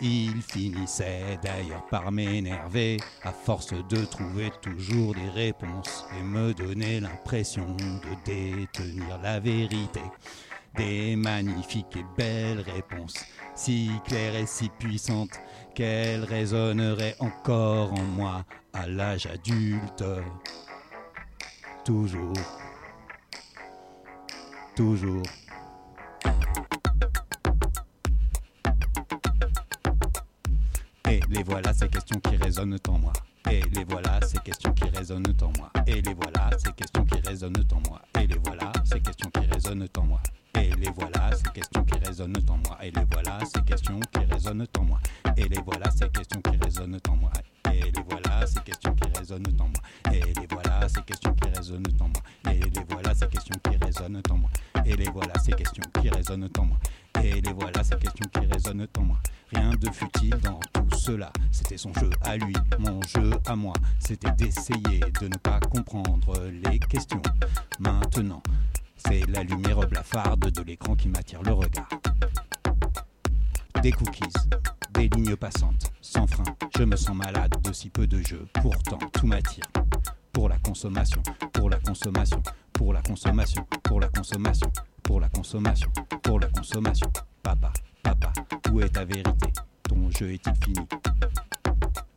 Il 0.06 0.42
finissait 0.42 1.40
d'ailleurs 1.42 1.86
par 1.86 2.12
m'énerver 2.12 2.98
à 3.24 3.32
force 3.32 3.74
de 3.88 4.04
trouver 4.04 4.52
toujours 4.62 5.16
des 5.16 5.30
réponses 5.30 6.06
et 6.20 6.22
me 6.22 6.54
donner 6.54 7.00
l'impression 7.00 7.66
de 7.78 8.26
détenir 8.26 9.18
la 9.24 9.40
vérité. 9.40 10.02
Des 10.76 11.16
magnifiques 11.16 11.96
et 11.96 12.06
belles 12.18 12.60
réponses, 12.60 13.24
si 13.56 13.92
claires 14.06 14.36
et 14.36 14.46
si 14.46 14.68
puissantes, 14.78 15.40
qu'elles 15.74 16.26
résonneraient 16.26 17.16
encore 17.20 17.94
en 17.94 18.04
moi 18.04 18.44
à 18.74 18.88
l'âge 18.88 19.28
adulte. 19.28 20.04
Toujours, 21.86 22.34
toujours. 24.76 25.24
Les 31.34 31.44
voilà 31.44 31.74
ces 31.74 31.88
questions 31.90 32.20
qui 32.20 32.36
résonnent 32.36 32.78
en 32.88 33.00
moi. 33.00 33.14
Et 33.50 33.62
les 33.74 33.84
voilà 33.86 34.20
ces 34.22 34.38
questions 34.40 34.72
qui 34.74 34.84
résonnent 34.86 35.34
en 35.42 35.52
moi. 35.58 35.72
Et 35.88 36.02
les 36.02 36.14
voilà 36.14 36.50
ces 36.58 36.72
questions 36.74 37.06
qui 37.06 37.20
résonnent 37.28 37.66
en 37.72 37.90
moi. 37.90 38.02
Et 38.20 38.28
les 38.28 38.38
voilà 38.44 38.72
ces 38.86 39.00
questions 39.00 39.30
qui 39.32 39.46
résonnent 39.52 39.88
en 39.98 40.04
moi. 40.04 40.22
Et 40.56 40.70
les 40.76 40.92
voilà 40.96 41.32
ces 41.36 41.52
questions 41.52 41.84
qui 41.84 41.98
résonnent 42.06 42.38
en 42.50 42.58
moi. 42.58 42.78
Et 42.84 42.92
les 42.92 43.06
voilà 43.12 43.40
ces 43.46 43.62
questions 43.64 44.00
qui 44.00 44.20
résonnent 44.32 44.68
en 44.78 44.84
moi. 44.84 45.00
Et 45.36 45.44
les 45.50 45.62
voilà 45.66 45.92
ces 45.92 46.10
questions 46.10 46.42
qui 46.42 46.58
résonnent 46.58 47.00
en 47.10 47.16
moi. 47.16 47.32
Et 47.86 47.92
les 47.92 48.04
voilà 48.10 48.46
ces 48.48 48.62
questions 48.62 48.96
qui 48.96 49.20
résonnent 49.20 49.44
en 49.60 49.64
moi. 49.64 50.14
Et 50.14 50.20
les 50.22 50.48
voilà 50.50 50.88
ces 50.88 51.02
questions 51.02 51.34
qui 51.36 51.50
résonnent 51.50 51.84
en 52.00 52.08
moi. 52.08 52.54
Et 52.54 52.60
les 52.60 52.84
voilà 52.90 53.14
ces 53.14 53.28
questions 53.28 53.60
qui 53.64 53.78
résonnent 53.86 54.22
en 54.30 54.38
moi. 54.38 54.50
Et 54.86 54.96
les 54.96 55.10
voilà 55.10 55.34
ces 55.40 55.52
questions 55.52 55.84
qui 56.02 56.10
résonnent 56.10 56.50
en 56.58 56.64
moi. 56.66 56.78
Et 57.24 57.42
les 57.42 57.54
voilà 57.54 57.84
ces 57.84 57.96
questions 57.96 58.30
qui 58.34 58.46
résonnent 58.46 58.88
en 58.98 59.02
moi. 59.02 59.18
Rien 59.54 59.70
de 59.72 59.90
futile 59.92 60.36
dans 60.44 60.60
tout 60.72 60.98
cela. 60.98 61.32
C'était 61.52 61.78
son 61.78 61.94
jeu 61.94 62.10
à 62.22 62.38
lui, 62.38 62.54
mon 62.80 63.02
jeu 63.04 63.32
à 63.46 63.56
moi. 63.56 63.74
C'était 64.00 64.32
d'essayer 64.32 65.00
de 65.22 65.28
ne 65.28 65.38
pas 65.38 65.60
comprendre 65.60 66.42
les 66.66 66.80
questions. 66.80 67.22
Maintenant, 67.80 68.42
c'est 68.96 69.28
la 69.30 69.44
lumière 69.44 69.80
blafarde 69.88 70.52
de 70.52 70.62
l'écran 70.64 70.96
qui 70.96 71.10
m'attire 71.10 71.44
le 71.44 71.54
regard. 71.54 71.90
Des 73.84 73.92
cookies, 73.92 74.24
des 74.94 75.10
lignes 75.10 75.36
passantes, 75.36 75.92
sans 76.00 76.26
frein. 76.26 76.46
Je 76.78 76.84
me 76.84 76.96
sens 76.96 77.18
malade 77.18 77.54
de 77.62 77.74
si 77.74 77.90
peu 77.90 78.08
de 78.08 78.18
jeux. 78.20 78.48
Pourtant, 78.62 78.98
tout 79.12 79.28
m'attire. 79.28 79.66
Pour 80.32 80.48
la 80.48 80.58
consommation, 80.60 81.22
pour 81.52 81.70
la 81.70 81.78
consommation, 81.80 82.42
pour 82.72 82.94
la 82.94 83.02
consommation, 83.02 83.68
pour 83.84 84.00
la 84.00 84.08
consommation, 84.08 84.70
pour 85.04 85.20
la 85.20 85.28
consommation, 85.28 85.92
pour 86.22 86.40
la 86.40 86.48
consommation. 86.48 87.12
Papa, 87.44 87.74
papa, 88.02 88.32
où 88.72 88.80
est 88.80 88.88
ta 88.88 89.04
vérité? 89.04 89.52
Ton 89.84 90.10
jeu 90.12 90.32
est-il 90.32 90.54
fini? 90.64 90.88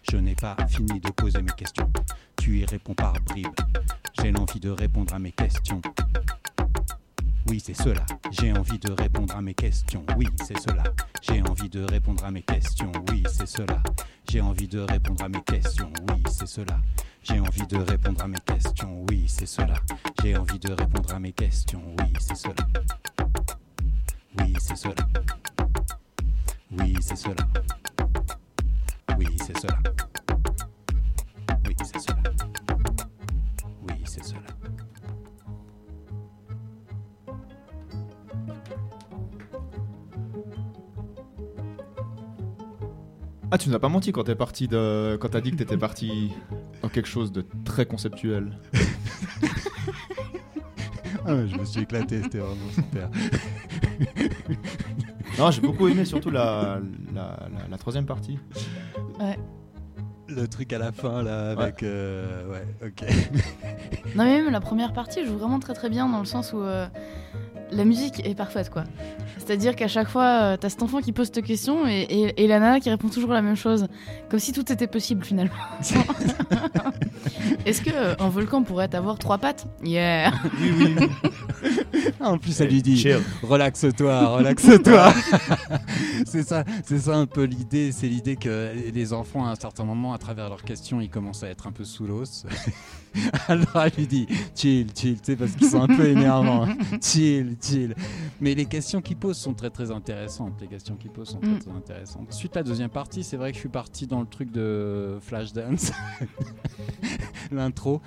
Je 0.08 0.18
n'ai 0.18 0.36
pas 0.36 0.56
fini 0.68 1.00
de 1.00 1.10
poser 1.10 1.42
mes 1.42 1.50
questions. 1.50 1.90
Tu 2.36 2.60
y 2.60 2.64
réponds 2.64 2.94
par 2.94 3.14
bribes. 3.14 3.48
J'ai 4.22 4.30
l'envie 4.30 4.60
de 4.60 4.70
répondre 4.70 5.12
à 5.12 5.18
mes 5.18 5.32
questions. 5.32 5.82
Oui, 7.48 7.60
c'est 7.64 7.74
cela. 7.74 8.04
J'ai 8.32 8.52
envie 8.52 8.78
de 8.78 8.90
répondre 8.92 9.36
à 9.36 9.40
mes 9.42 9.54
questions. 9.54 10.04
Oui, 10.16 10.26
c'est 10.44 10.58
cela. 10.58 10.82
J'ai 11.22 11.42
envie 11.42 11.68
de 11.68 11.82
répondre 11.84 12.24
à 12.24 12.30
mes 12.30 12.42
questions. 12.42 12.90
Oui, 13.10 13.22
c'est 13.30 13.46
cela. 13.46 13.82
J'ai 14.28 14.40
envie 14.40 14.66
de 14.66 14.80
répondre 14.80 15.24
à 15.24 15.28
mes 15.28 15.42
questions. 15.42 15.92
Oui, 16.08 16.22
c'est 16.28 16.46
cela. 16.46 16.78
J'ai 17.22 17.38
envie 17.40 17.66
de 17.66 17.76
répondre 17.78 18.22
à 18.24 18.28
mes 18.28 18.38
questions. 18.44 19.04
Oui, 19.08 19.24
c'est 19.28 19.46
cela. 19.46 19.74
J'ai 20.22 20.36
envie 20.36 20.58
de 20.58 20.72
répondre 20.72 21.14
à 21.14 21.18
mes 21.18 21.32
questions. 21.32 21.82
Oui, 22.00 22.12
c'est 22.18 22.36
cela. 22.36 22.54
Oui, 24.38 24.54
c'est 24.58 24.76
cela. 24.76 24.94
Oui, 26.72 26.96
c'est 27.00 27.16
cela. 27.16 27.48
Oui, 29.18 29.26
c'est 29.44 29.58
cela. 29.58 29.78
Ah, 43.50 43.58
tu 43.58 43.68
nous 43.68 43.74
as 43.76 43.78
pas 43.78 43.88
menti 43.88 44.10
quand 44.12 44.24
t'es 44.24 44.34
parti 44.34 44.66
de, 44.66 45.16
quand 45.20 45.28
t'as 45.28 45.40
dit 45.40 45.52
que 45.52 45.56
t'étais 45.56 45.76
parti 45.76 46.32
dans 46.82 46.88
quelque 46.88 47.06
chose 47.08 47.30
de 47.32 47.44
très 47.64 47.86
conceptuel. 47.86 48.58
Ah, 51.28 51.46
je 51.46 51.56
me 51.56 51.64
suis 51.64 51.80
éclaté, 51.82 52.22
c'était 52.22 52.38
vraiment 52.38 52.70
super. 52.72 53.08
non, 55.38 55.50
j'ai 55.50 55.60
beaucoup 55.60 55.88
aimé 55.88 56.04
surtout 56.04 56.30
la, 56.30 56.80
la, 57.14 57.22
la- 57.52 57.68
la 57.70 57.78
troisième 57.78 58.06
partie. 58.06 58.38
Ouais. 59.20 59.38
le 60.28 60.46
truc 60.48 60.72
à 60.72 60.78
la 60.78 60.92
fin 60.92 61.22
là 61.22 61.50
avec. 61.50 61.82
euh, 61.82 62.48
ouais, 62.50 62.66
ok. 62.84 63.04
Non, 64.16 64.24
mais 64.24 64.42
même 64.42 64.50
la 64.52 64.60
première 64.60 64.92
partie 64.92 65.24
joue 65.24 65.36
vraiment 65.38 65.58
très 65.60 65.74
très 65.74 65.88
bien 65.88 66.08
dans 66.08 66.20
le 66.20 66.26
sens 66.26 66.52
où 66.52 66.60
euh, 66.60 66.86
la 67.70 67.84
musique 67.84 68.24
est 68.26 68.34
parfaite 68.34 68.70
quoi. 68.70 68.84
C'est-à-dire 69.46 69.76
qu'à 69.76 69.86
chaque 69.86 70.08
fois, 70.08 70.24
euh, 70.24 70.56
t'as 70.56 70.68
cet 70.70 70.82
enfant 70.82 71.00
qui 71.00 71.12
pose 71.12 71.30
cette 71.32 71.44
question 71.44 71.86
et, 71.86 72.00
et, 72.02 72.42
et 72.44 72.46
la 72.48 72.58
nana 72.58 72.80
qui 72.80 72.90
répond 72.90 73.08
toujours 73.08 73.32
la 73.32 73.42
même 73.42 73.54
chose. 73.54 73.86
Comme 74.28 74.40
si 74.40 74.52
tout 74.52 74.72
était 74.72 74.88
possible 74.88 75.24
finalement. 75.24 75.54
Est-ce 77.64 77.80
que 77.80 77.90
euh, 77.94 78.14
un 78.18 78.28
volcan 78.28 78.64
pourrait 78.64 78.92
avoir 78.92 79.18
trois 79.18 79.38
pattes? 79.38 79.66
Yeah 79.84 80.32
Oui, 80.60 80.72
oui. 80.78 80.96
Ah, 82.20 82.30
en 82.30 82.38
plus, 82.38 82.60
elle 82.60 82.70
lui 82.70 82.82
dit 82.82 83.06
relaxe-toi, 83.42 84.28
relaxe-toi. 84.28 85.12
c'est 86.26 86.42
ça, 86.42 86.64
c'est 86.84 86.98
ça 86.98 87.16
un 87.16 87.26
peu 87.26 87.44
l'idée. 87.44 87.92
C'est 87.92 88.08
l'idée 88.08 88.36
que 88.36 88.72
les 88.92 89.12
enfants, 89.12 89.46
à 89.46 89.50
un 89.50 89.54
certain 89.56 89.84
moment, 89.84 90.12
à 90.12 90.18
travers 90.18 90.48
leurs 90.48 90.62
questions, 90.64 91.00
ils 91.00 91.10
commencent 91.10 91.42
à 91.42 91.48
être 91.48 91.66
un 91.66 91.72
peu 91.72 91.84
sous 91.84 92.06
l'os. 92.06 92.46
Alors 93.48 93.82
elle 93.82 93.92
lui 93.96 94.06
dit 94.06 94.26
chill, 94.54 94.88
chill, 94.94 95.16
tu 95.16 95.24
sais, 95.32 95.36
parce 95.36 95.52
qu'ils 95.52 95.68
sont 95.70 95.80
un 95.82 95.86
peu 95.86 96.06
énervants. 96.08 96.66
chill, 97.00 97.56
chill. 97.60 97.94
Mais 98.40 98.54
les 98.54 98.66
questions 98.66 99.00
qu'ils 99.00 99.16
posent 99.16 99.38
sont 99.38 99.54
très 99.54 99.70
très 99.70 99.90
intéressantes. 99.90 100.52
Les 100.60 100.66
questions 100.66 100.96
qu'ils 100.96 101.10
posent 101.10 101.30
sont 101.30 101.38
très 101.40 101.46
Mm. 101.50 101.58
très 101.60 101.70
intéressantes. 101.70 102.32
Suite 102.32 102.54
la 102.56 102.62
deuxième 102.62 102.90
partie, 102.90 103.22
c'est 103.24 103.36
vrai 103.36 103.50
que 103.50 103.54
je 103.56 103.60
suis 103.60 103.68
parti 103.68 104.06
dans 104.06 104.20
le 104.20 104.26
truc 104.26 104.50
de 104.52 105.18
Flashdance. 105.22 105.92
L'intro 107.52 108.00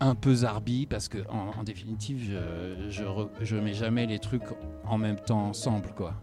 un 0.00 0.14
peu 0.14 0.34
zarbi 0.34 0.86
parce 0.86 1.08
que 1.08 1.18
en, 1.28 1.58
en 1.58 1.62
définitive 1.64 2.22
je, 2.30 2.90
je, 2.90 3.02
je 3.44 3.56
mets 3.56 3.74
jamais 3.74 4.06
les 4.06 4.18
trucs 4.18 4.42
en 4.86 4.98
même 4.98 5.16
temps 5.16 5.48
ensemble 5.48 5.88
quoi. 5.96 6.14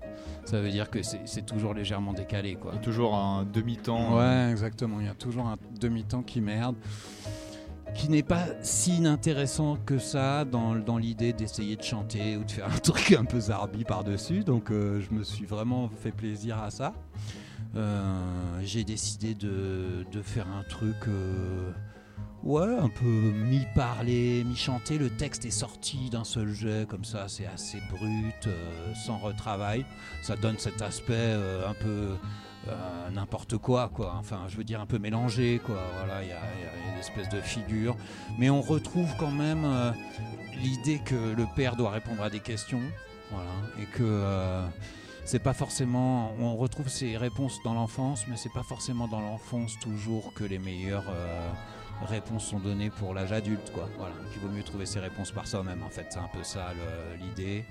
Ça 0.46 0.60
veut 0.60 0.70
dire 0.72 0.90
que 0.90 1.00
c'est 1.04 1.46
toujours 1.46 1.74
légèrement 1.74 2.14
décalé 2.14 2.56
quoi. 2.56 2.72
Il 2.74 2.78
y 2.78 2.80
a 2.80 2.82
toujours 2.82 3.16
un 3.16 3.46
demi-temps. 3.46 4.18
Ouais, 4.18 4.50
exactement. 4.52 5.00
Il 5.00 5.06
y 5.06 5.10
a 5.10 5.14
toujours 5.14 5.48
un 5.48 5.58
demi-temps 5.80 6.24
qui 6.24 6.42
merde, 6.42 6.76
qui 7.94 8.10
n'est 8.10 8.24
pas 8.24 8.46
si 8.62 8.98
inintéressant 8.98 9.78
que 9.86 9.98
ça 10.00 10.44
dans, 10.46 10.76
dans 10.76 10.98
l'idée 10.98 11.32
d'essayer 11.34 11.76
de 11.76 11.84
chanter 11.84 12.38
ou 12.38 12.44
de 12.44 12.52
faire 12.52 12.68
un 12.68 12.78
truc 12.84 13.12
un 13.14 13.26
peu 13.26 13.40
zarbi 13.40 13.84
par-dessus. 13.84 14.44
Donc 14.44 14.72
euh, 14.72 15.00
je 15.02 15.14
me 15.16 15.24
suis 15.24 15.46
vraiment 15.46 15.90
fait 15.90 16.12
plaisir 16.12 16.62
à 16.62 16.70
ça. 16.72 16.94
Euh, 17.76 18.60
J'ai 18.64 18.84
décidé 18.84 19.34
de, 19.36 20.06
de 20.12 20.22
faire 20.22 20.48
un 20.48 20.64
truc. 20.70 20.96
euh, 21.08 21.72
Ouais, 22.44 22.76
un 22.76 22.90
peu 22.90 23.06
mi-parler, 23.06 24.44
mi-chanter. 24.44 24.98
Le 24.98 25.12
texte 25.12 25.46
est 25.46 25.52
sorti 25.52 26.10
d'un 26.10 26.24
seul 26.24 26.52
jet, 26.52 26.88
comme 26.88 27.06
ça, 27.06 27.26
c'est 27.28 27.46
assez 27.46 27.78
brut, 27.92 28.48
euh, 28.48 28.94
sans 29.06 29.20
retravail. 29.20 29.86
Ça 30.24 30.36
donne 30.36 30.58
cet 30.58 30.82
aspect 30.82 31.14
euh, 31.14 31.70
un 31.70 31.76
peu 31.76 32.16
euh, 32.68 33.10
n'importe 33.12 33.58
quoi, 33.58 33.92
quoi. 33.94 34.16
Enfin, 34.18 34.46
je 34.48 34.58
veux 34.58 34.64
dire 34.64 34.82
un 34.82 34.88
peu 34.88 34.98
mélangé, 34.98 35.62
quoi. 35.64 35.78
Voilà, 36.00 36.24
il 36.24 36.28
y, 36.28 36.30
y 36.30 36.34
a 36.34 36.94
une 36.94 37.00
espèce 37.00 37.30
de 37.30 37.40
figure. 37.42 37.96
Mais 38.40 38.50
on 38.50 38.62
retrouve 38.62 39.14
quand 39.20 39.32
même 39.32 39.94
l'idée 40.64 41.00
que 41.06 41.36
le 41.36 41.46
père 41.56 41.76
doit 41.76 41.92
répondre 41.92 42.24
à 42.24 42.32
des 42.32 42.40
questions, 42.40 42.82
voilà, 43.30 43.52
et 43.80 43.86
que. 43.86 44.64
c'est 45.26 45.40
pas 45.44 45.54
forcément. 45.54 46.34
On 46.40 46.56
retrouve 46.56 46.90
ces 46.90 47.18
réponses 47.18 47.60
dans 47.64 47.76
l'enfance, 47.76 48.26
mais 48.28 48.36
c'est 48.36 48.52
pas 48.52 48.64
forcément 48.64 49.08
dans 49.08 49.22
l'enfance 49.22 49.78
toujours 49.80 50.34
que 50.34 50.44
les 50.44 50.58
meilleures 50.60 51.10
euh, 51.10 51.52
réponses 52.06 52.46
sont 52.46 52.60
données 52.60 52.90
pour 52.90 53.14
l'âge 53.14 53.32
adulte, 53.32 53.72
quoi. 53.74 53.90
Voilà, 53.98 54.16
qu'il 54.32 54.42
vaut 54.42 54.50
mieux 54.50 54.64
trouver 54.64 54.86
ses 54.86 55.00
réponses 55.00 55.32
par 55.32 55.48
soi-même, 55.48 55.84
en 55.84 55.90
fait. 55.90 56.08
C'est 56.10 56.20
un 56.20 56.30
peu 56.34 56.44
ça 56.44 56.74
l'idée. 57.20 57.66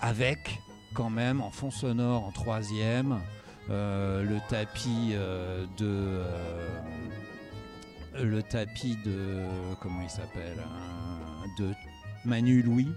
Avec, 0.00 0.60
quand 0.94 1.10
même, 1.10 1.40
en 1.40 1.50
fond 1.50 1.70
sonore, 1.70 2.24
en 2.24 2.32
troisième, 2.32 3.20
euh, 3.70 4.22
le 4.22 4.38
tapis 4.48 5.12
euh, 5.12 5.64
de. 5.78 5.86
euh, 5.86 6.58
le 8.14 8.42
tapis 8.42 8.96
de. 9.04 9.44
Comment 9.80 10.02
il 10.02 10.10
s'appelle 10.10 10.58
euh, 10.58 11.62
De 11.62 11.74
Manu 12.24 12.62
Louis, 12.62 12.88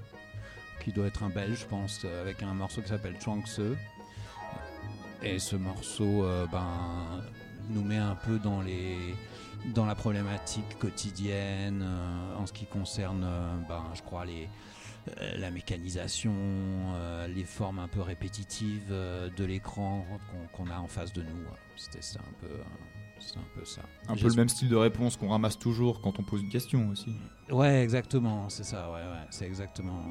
qui 0.84 0.92
doit 0.92 1.08
être 1.08 1.24
un 1.24 1.30
belge, 1.30 1.60
je 1.60 1.66
pense, 1.66 2.06
avec 2.22 2.42
un 2.44 2.54
morceau 2.54 2.82
qui 2.82 2.90
s'appelle 2.90 3.16
Chuangse. 3.22 3.62
Et 5.24 5.40
ce 5.40 5.56
morceau 5.56 6.28
ben, 6.52 7.24
nous 7.70 7.84
met 7.84 7.98
un 7.98 8.16
peu 8.16 8.38
dans, 8.38 8.62
les, 8.62 9.16
dans 9.74 9.86
la 9.86 9.96
problématique 9.96 10.78
quotidienne 10.80 11.84
euh, 11.84 12.38
en 12.38 12.46
ce 12.46 12.54
qui 12.54 12.66
concerne, 12.66 13.24
euh, 13.24 13.56
ben, 13.68 13.84
je 13.94 14.02
crois, 14.02 14.26
les, 14.26 14.48
euh, 15.22 15.38
la 15.38 15.52
mécanisation, 15.52 16.34
les 17.34 17.44
formes 17.44 17.80
un 17.80 17.88
peu 17.88 18.02
répétitives 18.02 18.90
de 18.90 19.46
l'écran 19.46 20.06
qu'on 20.54 20.70
a 20.70 20.78
en 20.78 20.88
face 20.88 21.14
de 21.14 21.22
nous. 21.22 21.46
C'était 21.76 22.02
ça 22.02 22.20
un 22.20 22.48
peu. 22.48 22.54
c'est 23.20 23.38
un 23.38 23.48
peu 23.56 23.66
ça. 23.66 23.82
Un 24.08 24.16
peu 24.16 24.28
le 24.28 24.36
même 24.36 24.50
style 24.50 24.70
de 24.70 24.76
réponse 24.76 25.18
qu'on 25.18 25.30
ramasse 25.30 25.58
toujours 25.58 26.02
quand 26.02 26.20
on 26.20 26.24
pose 26.24 26.42
une 26.42 26.50
question 26.50 26.90
aussi. 26.90 27.16
Ouais, 27.50 27.84
exactement, 27.84 28.50
c'est 28.50 28.64
ça, 28.64 28.92
ouais, 28.92 29.02
ouais, 29.02 29.28
c'est 29.30 29.46
exactement. 29.46 30.04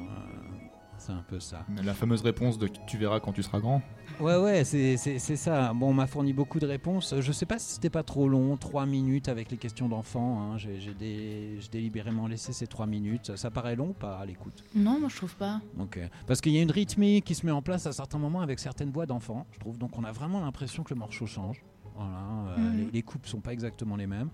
C'est 1.05 1.11
un 1.11 1.23
peu 1.27 1.39
ça. 1.39 1.65
La 1.83 1.93
fameuse 1.93 2.21
réponse 2.21 2.57
de 2.57 2.67
tu 2.87 2.97
verras 2.97 3.19
quand 3.19 3.31
tu 3.31 3.43
seras 3.43 3.59
grand. 3.59 3.81
Ouais, 4.19 4.37
ouais, 4.37 4.63
c'est 4.63 4.97
ça. 4.97 5.73
Bon, 5.73 5.89
on 5.89 5.93
m'a 5.93 6.07
fourni 6.07 6.33
beaucoup 6.33 6.59
de 6.59 6.65
réponses. 6.65 7.13
Je 7.19 7.31
sais 7.31 7.45
pas 7.45 7.59
si 7.59 7.73
c'était 7.75 7.89
pas 7.89 8.03
trop 8.03 8.27
long, 8.27 8.57
3 8.57 8.85
minutes 8.85 9.29
avec 9.29 9.51
les 9.51 9.57
questions 9.57 9.87
d'enfants. 9.89 10.39
hein. 10.41 10.57
J'ai 10.57 10.93
dé- 10.93 11.57
j'ai 11.59 11.69
délibérément 11.69 12.27
laissé 12.27 12.53
ces 12.53 12.67
3 12.67 12.85
minutes. 12.87 13.35
Ça 13.35 13.51
paraît 13.51 13.75
long 13.75 13.89
ou 13.89 13.93
pas 13.93 14.17
à 14.17 14.25
l'écoute? 14.25 14.63
Non, 14.75 14.99
moi 14.99 15.09
je 15.09 15.15
trouve 15.17 15.35
pas. 15.35 15.61
Ok. 15.79 15.99
Parce 16.27 16.41
qu'il 16.41 16.53
y 16.53 16.57
a 16.59 16.61
une 16.61 16.71
rythmique 16.71 17.25
qui 17.25 17.35
se 17.35 17.45
met 17.45 17.51
en 17.51 17.61
place 17.61 17.85
à 17.87 17.91
certains 17.91 18.17
moments 18.19 18.41
avec 18.41 18.59
certaines 18.59 18.91
voix 18.91 19.05
d'enfants, 19.05 19.45
je 19.51 19.59
trouve. 19.59 19.77
Donc 19.77 19.97
on 19.97 20.03
a 20.03 20.11
vraiment 20.11 20.39
l'impression 20.41 20.83
que 20.83 20.93
le 20.93 20.99
morceau 20.99 21.25
change. 21.27 21.63
Voilà. 21.95 22.09
euh, 22.09 22.57
Mhm. 22.57 22.77
les, 22.77 22.91
les 22.91 23.01
coupes 23.03 23.25
sont 23.27 23.41
pas 23.41 23.53
exactement 23.53 23.95
les 23.95 24.07
mêmes. 24.07 24.29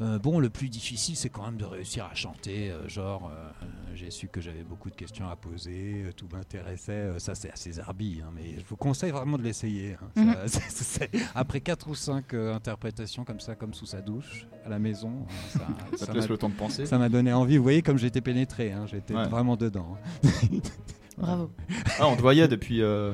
Euh, 0.00 0.18
bon, 0.18 0.38
le 0.38 0.48
plus 0.48 0.68
difficile, 0.68 1.16
c'est 1.16 1.28
quand 1.28 1.44
même 1.44 1.56
de 1.56 1.64
réussir 1.64 2.04
à 2.10 2.14
chanter. 2.14 2.70
euh, 2.70 2.88
genre, 2.88 3.30
euh, 3.34 3.50
j'ai 3.94 4.10
su 4.12 4.28
que 4.28 4.40
j'avais 4.40 4.62
beaucoup 4.62 4.90
de 4.90 4.94
questions 4.94 5.28
à 5.28 5.34
poser, 5.34 6.04
euh, 6.06 6.12
tout 6.12 6.28
m'intéressait. 6.32 6.92
euh, 6.92 7.18
ça, 7.18 7.34
c'est 7.34 7.50
assez 7.50 7.72
zarbi, 7.72 8.20
hein, 8.24 8.30
mais 8.34 8.54
je 8.60 8.64
vous 8.68 8.76
conseille 8.76 9.10
vraiment 9.10 9.38
de 9.38 9.42
l'essayer. 9.42 9.96
hein. 10.00 10.08
Mhm. 10.16 10.34
après 11.34 11.60
4 11.60 11.88
ou 11.88 11.94
5 11.96 12.32
interprétations 12.34 13.24
comme 13.24 13.40
ça, 13.40 13.56
comme 13.56 13.74
sous 13.74 13.86
sa 13.86 14.00
douche, 14.00 14.46
à 14.64 14.68
la 14.68 14.78
maison, 14.78 15.26
euh, 15.26 15.58
ça, 15.58 15.66
Ça 15.96 16.06
te 16.06 16.12
m'a- 16.12 16.18
laisse 16.18 16.28
le 16.28 16.38
temps 16.38 16.48
de 16.48 16.54
penser. 16.54 16.86
Ça 16.86 16.96
m'a 16.98 17.08
donné 17.08 17.32
envie. 17.32 17.56
Vous 17.56 17.62
voyez 17.64 17.82
comme 17.82 17.98
j'étais 17.98 18.20
pénétré, 18.20 18.70
hein, 18.72 18.86
j'étais 18.86 19.14
Ouais. 19.14 19.26
vraiment 19.28 19.56
dedans. 19.56 19.96
hein. 20.24 20.28
Bravo. 21.18 21.50
Ah, 21.98 22.06
on 22.06 22.14
te 22.14 22.20
voyait 22.22 22.46
depuis. 22.46 22.80
euh, 22.82 23.12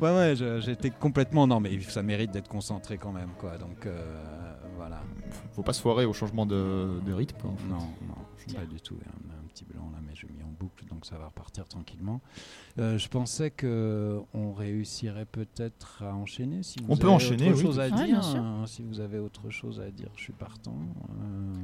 Ouais, 0.00 0.14
ouais, 0.14 0.34
j'étais 0.60 0.90
complètement. 0.90 1.46
Non, 1.48 1.58
mais 1.58 1.80
ça 1.80 2.02
mérite 2.02 2.30
d'être 2.30 2.48
concentré 2.48 2.98
quand 2.98 3.10
même, 3.12 3.30
quoi. 3.38 3.58
Donc, 3.58 3.86
euh. 3.86 4.45
Faut 5.56 5.62
pas 5.62 5.72
se 5.72 5.80
foirer 5.80 6.04
au 6.04 6.12
changement 6.12 6.44
de, 6.46 7.00
de 7.04 7.12
rythme. 7.12 7.36
quoi, 7.40 7.50
en 7.50 7.56
fait. 7.56 7.66
Non, 7.68 7.78
non, 8.06 8.54
pas 8.54 8.66
du 8.66 8.80
tout. 8.80 8.94
Il 9.00 9.06
y 9.06 9.08
a 9.08 9.34
un, 9.34 9.40
un 9.42 9.48
petit 9.48 9.64
blanc 9.64 9.88
là, 9.92 9.98
mais 10.06 10.14
je 10.14 10.26
l'ai 10.26 10.32
mis 10.34 10.42
en 10.42 10.52
boucle, 10.60 10.84
donc 10.86 11.04
ça 11.06 11.16
va 11.18 11.26
repartir 11.26 11.66
tranquillement. 11.66 12.20
Euh, 12.78 12.98
je 12.98 13.08
pensais 13.08 13.50
que 13.50 14.20
on 14.34 14.52
réussirait 14.52 15.24
peut-être 15.24 16.02
à 16.04 16.14
enchaîner. 16.14 16.62
Si 16.62 16.76
vous 16.82 16.92
On 16.92 16.96
peut 16.98 17.08
enchaîner, 17.08 17.48
autre 17.48 17.56
oui, 17.56 17.62
chose 17.62 17.76
tout 17.76 17.80
à 17.80 17.90
dire. 17.90 18.22
hein, 18.22 18.64
si 18.66 18.82
vous 18.82 19.00
avez 19.00 19.18
autre 19.18 19.48
chose 19.50 19.80
à 19.80 19.90
dire, 19.90 20.10
je 20.14 20.20
suis 20.22 20.32
partant. 20.34 20.76
Euh, 21.10 21.54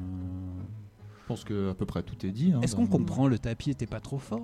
Je 1.21 1.27
pense 1.29 1.45
que 1.45 1.71
à 1.71 1.75
peu 1.75 1.85
près 1.87 2.03
tout 2.03 2.25
est 2.27 2.31
dit. 2.33 2.53
hein, 2.53 2.61
Est-ce 2.63 2.75
qu'on 2.75 2.87
comprend 2.87 3.29
le 3.29 3.39
tapis 3.39 3.71
était 3.71 3.87
pas 3.87 4.01
trop 4.01 4.19
fort 4.19 4.41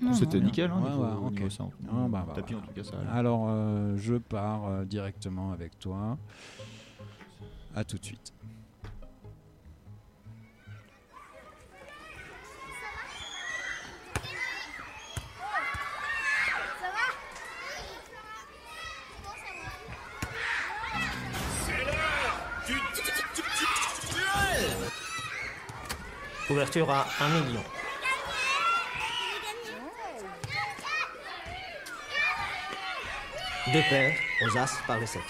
Non, 0.00 0.12
C'était 0.12 0.40
nickel. 0.40 0.70
Hein, 0.70 0.80
Ouais, 0.80 0.90
niveau- 0.90 1.02
ouais, 1.02 1.10
au 1.12 1.26
ok. 1.26 1.32
niveau 1.32 1.50
ça. 1.50 1.64
Ah, 1.88 2.06
bah, 2.08 2.24
bah, 2.26 2.32
Tapis, 2.36 2.54
bah. 2.54 2.60
en 2.62 2.66
tout 2.68 2.72
cas, 2.72 2.84
ça 2.84 2.98
allait. 3.00 3.10
Alors, 3.10 3.46
euh, 3.48 3.96
je 3.96 4.14
pars 4.14 4.66
euh, 4.68 4.84
directement 4.84 5.50
avec 5.50 5.76
toi. 5.80 6.16
À 7.74 7.84
tout 7.84 7.98
de 7.98 8.04
suite. 8.04 8.32
Couverture 26.46 26.88
à 26.90 27.08
1 27.20 27.28
million. 27.40 27.64
Deux 33.72 33.82
paires 33.90 34.16
aux 34.42 34.56
as 34.56 34.78
par 34.86 34.98
les 35.00 35.06
7. 35.06 35.20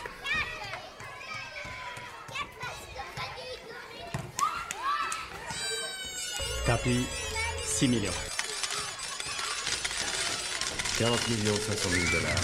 Tapis, 6.66 7.07
6 7.64 7.88
millions. 7.88 8.12
40 10.98 11.29
millions 11.29 11.55
500 11.55 11.90
000 11.90 12.05
dollars. 12.12 12.35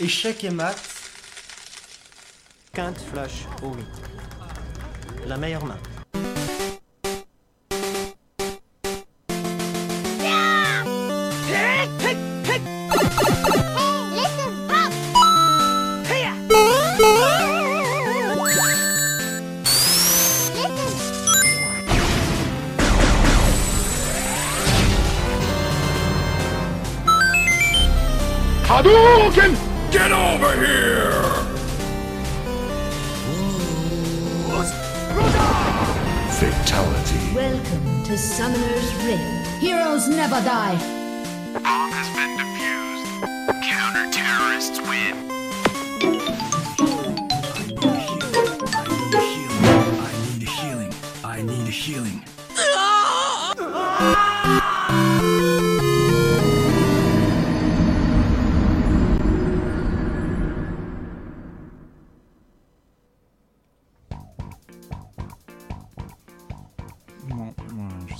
Échec 0.00 0.44
et 0.44 0.50
mat. 0.50 0.93
Quinte 2.74 2.98
flush 2.98 3.46
au 3.62 3.72
8. 3.72 3.86
La 5.28 5.36
meilleure 5.36 5.64
main. 5.64 5.78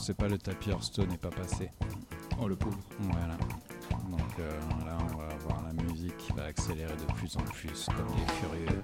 Sais 0.05 0.14
pas, 0.14 0.29
le 0.29 0.38
tapis 0.38 0.71
Hearthstone 0.71 1.09
n'est 1.09 1.17
pas 1.17 1.31
passé. 1.31 1.71
Oh 2.40 2.49
le 2.49 2.57
pauvre. 2.57 2.79
Voilà. 3.01 3.37
Donc 4.11 4.21
euh, 4.40 4.51
là, 4.85 4.97
on 5.12 5.17
va 5.17 5.25
avoir 5.35 5.62
la 5.67 5.83
musique 5.83 6.17
qui 6.19 6.33
va 6.33 6.45
accélérer 6.45 6.93
de 6.93 7.12
plus 7.14 7.37
en 7.37 7.40
plus 7.43 7.87
comme 7.87 8.17
des 8.17 8.33
furieux. 8.33 8.83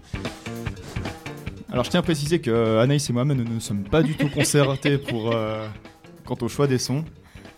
Alors 1.72 1.84
je 1.84 1.90
tiens 1.90 2.00
à 2.00 2.02
préciser 2.02 2.40
que 2.40 2.50
euh, 2.50 2.80
Anaïs 2.82 3.08
et 3.08 3.12
moi-même 3.12 3.42
nous 3.42 3.54
ne 3.54 3.60
sommes 3.60 3.84
pas 3.84 4.02
du 4.02 4.14
tout 4.16 4.28
concertés 4.28 4.98
pour 5.08 5.32
euh, 5.34 5.66
quant 6.24 6.36
au 6.40 6.48
choix 6.48 6.66
des 6.66 6.78
sons. 6.78 7.04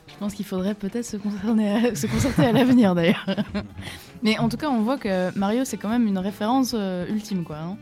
Je 0.08 0.14
pense 0.18 0.34
qu'il 0.34 0.44
faudrait 0.44 0.74
peut-être 0.74 1.04
se, 1.04 1.16
à- 1.16 1.94
se 1.94 2.06
concerter 2.06 2.44
à 2.46 2.52
l'avenir 2.52 2.94
d'ailleurs. 2.94 3.26
Mais 4.22 4.38
en 4.38 4.48
tout 4.48 4.56
cas, 4.56 4.68
on 4.68 4.82
voit 4.82 4.98
que 4.98 5.36
Mario, 5.36 5.64
c'est 5.64 5.78
quand 5.78 5.88
même 5.88 6.06
une 6.06 6.18
référence 6.18 6.74
euh, 6.78 7.06
ultime, 7.08 7.42
quoi. 7.44 7.56
hein. 7.58 7.76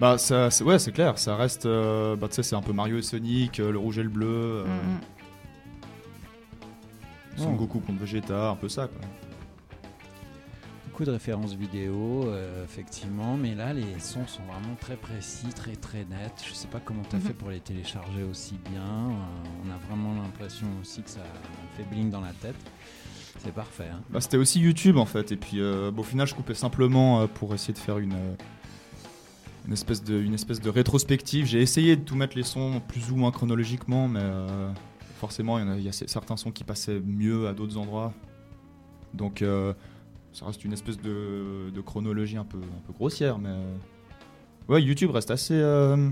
Bah 0.00 0.18
ça, 0.18 0.50
c'est- 0.50 0.62
ouais 0.64 0.78
c'est 0.78 0.92
clair, 0.92 1.18
ça 1.18 1.36
reste, 1.36 1.64
euh, 1.64 2.16
bah 2.16 2.28
tu 2.28 2.34
sais 2.34 2.42
c'est 2.42 2.54
un 2.56 2.60
peu 2.60 2.72
Mario 2.74 2.98
et 2.98 3.02
Sonic, 3.02 3.60
euh, 3.60 3.72
le 3.72 3.78
rouge 3.78 3.98
et 3.98 4.02
le 4.02 4.10
bleu, 4.10 4.26
euh, 4.28 4.64
Mm, 4.66 5.00
Son 7.38 7.50
Oh. 7.52 7.56
Goku 7.56 7.80
contre 7.80 8.00
Vegeta, 8.00 8.48
un 8.50 8.56
peu 8.56 8.68
ça 8.68 8.88
quoi. 8.88 9.00
Beaucoup 10.86 11.04
de 11.04 11.10
références 11.10 11.52
vidéo, 11.54 12.24
euh, 12.26 12.64
effectivement, 12.64 13.36
mais 13.36 13.54
là, 13.54 13.74
les 13.74 13.98
sons 13.98 14.26
sont 14.26 14.40
vraiment 14.44 14.74
très 14.80 14.96
précis, 14.96 15.48
très 15.54 15.76
très 15.76 16.06
nets. 16.06 16.42
Je 16.48 16.54
sais 16.54 16.68
pas 16.68 16.80
comment 16.82 17.02
tu 17.08 17.16
as 17.16 17.18
Mhm. 17.18 17.24
fait 17.26 17.34
pour 17.34 17.50
les 17.50 17.60
télécharger 17.60 18.22
aussi 18.22 18.54
bien. 18.70 18.80
Euh, 18.80 19.66
on 19.66 19.70
a 19.70 19.76
vraiment 19.88 20.14
l'impression 20.22 20.66
aussi 20.80 21.02
que 21.02 21.10
ça 21.10 21.20
fait 21.76 21.82
bling 21.84 22.08
dans 22.10 22.22
la 22.22 22.32
tête. 22.32 22.56
C'est 23.38 23.52
parfait. 23.52 23.88
hein. 23.92 24.00
Bah, 24.08 24.22
c'était 24.22 24.38
aussi 24.38 24.58
YouTube 24.60 24.96
en 24.96 25.04
fait, 25.04 25.30
et 25.32 25.36
puis 25.36 25.60
euh, 25.60 25.90
bon, 25.90 26.00
au 26.00 26.04
final 26.04 26.26
je 26.26 26.34
coupais 26.34 26.54
simplement 26.54 27.20
euh, 27.20 27.26
pour 27.26 27.52
essayer 27.52 27.74
de 27.74 27.78
faire 27.78 27.98
une, 27.98 28.14
euh, 28.14 28.34
une, 29.66 29.72
espèce 29.72 30.02
de, 30.02 30.20
une 30.20 30.34
espèce 30.34 30.60
de 30.60 30.70
rétrospective. 30.70 31.46
J'ai 31.46 31.60
essayé 31.60 31.96
de 31.96 32.02
tout 32.02 32.16
mettre 32.16 32.36
les 32.36 32.42
sons 32.42 32.80
plus 32.86 33.10
ou 33.10 33.16
moins 33.16 33.30
chronologiquement, 33.30 34.08
mais 34.08 34.20
euh, 34.22 34.70
forcément 35.18 35.58
il 35.58 35.82
y, 35.82 35.88
a, 35.88 35.90
y 35.90 35.92
certains 35.92 36.36
sons 36.36 36.52
qui 36.52 36.64
passaient 36.64 37.00
mieux 37.00 37.48
à 37.48 37.52
d'autres 37.52 37.76
endroits. 37.76 38.12
Donc 39.14 39.42
euh, 39.42 39.72
ça 40.32 40.46
reste 40.46 40.64
une 40.64 40.72
espèce 40.72 41.00
de, 41.00 41.70
de 41.74 41.80
chronologie 41.80 42.36
un 42.36 42.44
peu, 42.44 42.58
un 42.58 42.86
peu 42.86 42.92
grossière, 42.92 43.38
mais 43.38 43.48
euh, 43.48 43.76
ouais, 44.68 44.82
YouTube 44.82 45.10
reste 45.10 45.30
assez, 45.30 45.54
euh, 45.54 46.10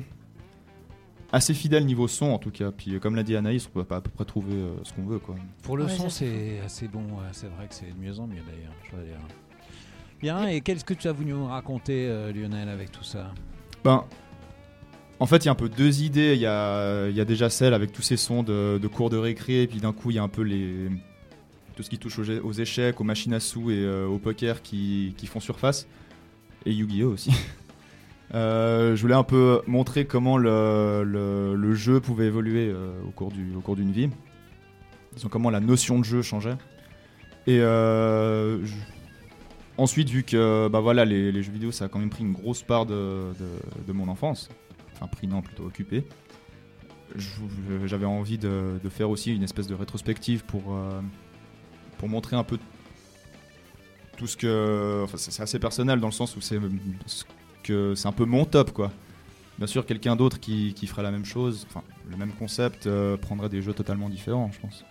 assez 1.30 1.52
fidèle 1.52 1.84
niveau 1.84 2.08
son 2.08 2.26
en 2.26 2.38
tout 2.38 2.50
cas. 2.50 2.70
Puis 2.70 2.98
comme 3.00 3.14
l'a 3.14 3.22
dit 3.22 3.36
Anaïs, 3.36 3.66
on 3.68 3.70
peut 3.70 3.84
pas 3.84 3.96
à 3.96 4.00
peu 4.00 4.10
près 4.10 4.24
trouver 4.24 4.54
euh, 4.54 4.74
ce 4.82 4.92
qu'on 4.94 5.04
veut 5.04 5.18
quoi. 5.18 5.36
Pour 5.62 5.76
le 5.76 5.84
Ouais, 5.84 5.90
son, 5.90 6.08
c'est 6.08 6.60
assez 6.64 6.88
bon. 6.88 7.02
ouais, 7.02 7.28
c'est 7.32 7.48
vrai 7.48 7.68
que 7.68 7.74
c'est 7.74 7.92
de 7.92 7.98
mieux 7.98 8.18
en 8.18 8.26
mieux 8.26 8.42
d'ailleurs. 8.46 8.72
je 8.84 8.96
dire. 8.96 9.18
Bien, 10.20 10.46
et 10.48 10.60
qu'est-ce 10.60 10.84
que 10.84 10.94
tu 10.94 11.08
as 11.08 11.12
voulu 11.12 11.32
nous 11.32 11.46
raconter, 11.46 12.06
euh, 12.08 12.32
Lionel, 12.32 12.68
avec 12.68 12.90
tout 12.92 13.04
ça 13.04 13.32
Ben, 13.84 14.04
en 15.20 15.26
fait, 15.26 15.38
il 15.38 15.46
y 15.46 15.48
a 15.48 15.52
un 15.52 15.56
peu 15.56 15.68
deux 15.68 16.02
idées. 16.02 16.34
Il 16.34 16.40
y 16.40 16.46
a, 16.46 17.08
y 17.10 17.20
a 17.20 17.24
déjà 17.24 17.50
celle 17.50 17.74
avec 17.74 17.92
tous 17.92 18.02
ces 18.02 18.16
sons 18.16 18.42
de, 18.42 18.80
cours 18.92 19.10
de 19.10 19.16
récré, 19.18 19.62
et 19.62 19.66
puis 19.66 19.80
d'un 19.80 19.92
coup, 19.92 20.10
il 20.10 20.14
y 20.16 20.18
a 20.18 20.22
un 20.22 20.28
peu 20.28 20.42
les, 20.42 20.88
tout 21.76 21.82
ce 21.82 21.90
qui 21.90 21.98
touche 21.98 22.18
aux, 22.18 22.52
échecs, 22.52 23.00
aux 23.00 23.04
machines 23.04 23.34
à 23.34 23.40
sous 23.40 23.70
et 23.70 23.76
euh, 23.78 24.06
au 24.06 24.18
poker 24.18 24.62
qui, 24.62 25.14
qui 25.18 25.26
font 25.26 25.40
surface. 25.40 25.86
Et 26.66 26.72
Yu-Gi-Oh! 26.72 27.10
aussi. 27.12 27.30
Euh, 28.34 28.96
je 28.96 29.02
voulais 29.02 29.14
un 29.14 29.22
peu 29.22 29.60
montrer 29.68 30.06
comment 30.06 30.38
le, 30.38 31.04
le- 31.04 31.74
jeu 31.74 32.00
pouvait 32.00 32.24
évoluer 32.26 32.74
au 33.06 33.10
cours 33.10 33.30
du- 33.30 33.54
au 33.54 33.60
cours 33.60 33.76
d'une 33.76 33.92
vie. 33.92 34.08
Disons 35.14 35.28
comment 35.28 35.50
la 35.50 35.60
notion 35.60 36.00
de 36.00 36.04
jeu 36.04 36.20
changeait. 36.22 36.56
Et 37.46 37.58
je- 37.58 38.58
ensuite, 39.78 40.08
vu 40.10 40.22
que 40.22 40.68
bah 40.68 40.80
voilà, 40.80 41.04
les, 41.04 41.42
jeux 41.42 41.52
vidéo, 41.52 41.72
ça 41.72 41.86
a 41.86 41.88
quand 41.88 41.98
même 41.98 42.10
pris 42.10 42.22
une 42.24 42.32
grosse 42.32 42.62
part 42.62 42.86
de, 42.86 43.32
mon 43.88 44.08
enfance, 44.08 44.48
enfin 44.94 45.06
pris 45.06 45.26
non, 45.26 45.42
plutôt 45.42 45.64
occupé, 45.64 46.04
j'avais 47.84 48.06
envie 48.06 48.38
de, 48.38 48.78
faire 48.90 49.10
aussi 49.10 49.34
une 49.34 49.42
espèce 49.42 49.66
de 49.66 49.74
rétrospective 49.74 50.44
pour, 50.44 50.74
euh, 50.74 51.00
pour 51.98 52.08
montrer 52.08 52.36
un 52.36 52.44
peu 52.44 52.58
tout 54.16 54.26
ce 54.26 54.36
que... 54.36 55.02
Enfin, 55.04 55.16
c'est 55.16 55.42
assez 55.42 55.58
personnel 55.58 56.00
dans 56.00 56.08
le 56.08 56.12
sens 56.12 56.36
où 56.36 56.40
c'est 56.40 56.58
c'est 57.66 58.06
un 58.06 58.12
peu 58.12 58.24
mon 58.24 58.44
top, 58.44 58.72
quoi. 58.72 58.92
Bien 59.58 59.66
sûr, 59.66 59.86
quelqu'un 59.86 60.16
d'autre 60.16 60.40
qui, 60.40 60.74
qui 60.74 60.86
ferait 60.86 61.02
la 61.02 61.12
même 61.12 61.24
chose, 61.24 61.66
enfin, 61.68 61.82
le 62.10 62.16
même 62.16 62.32
concept, 62.32 62.86
euh, 62.86 63.16
prendrait 63.16 63.48
des 63.48 63.62
jeux 63.62 63.72
totalement 63.72 64.08
différents, 64.08 64.50
je 64.52 64.60
pense. 64.60 64.84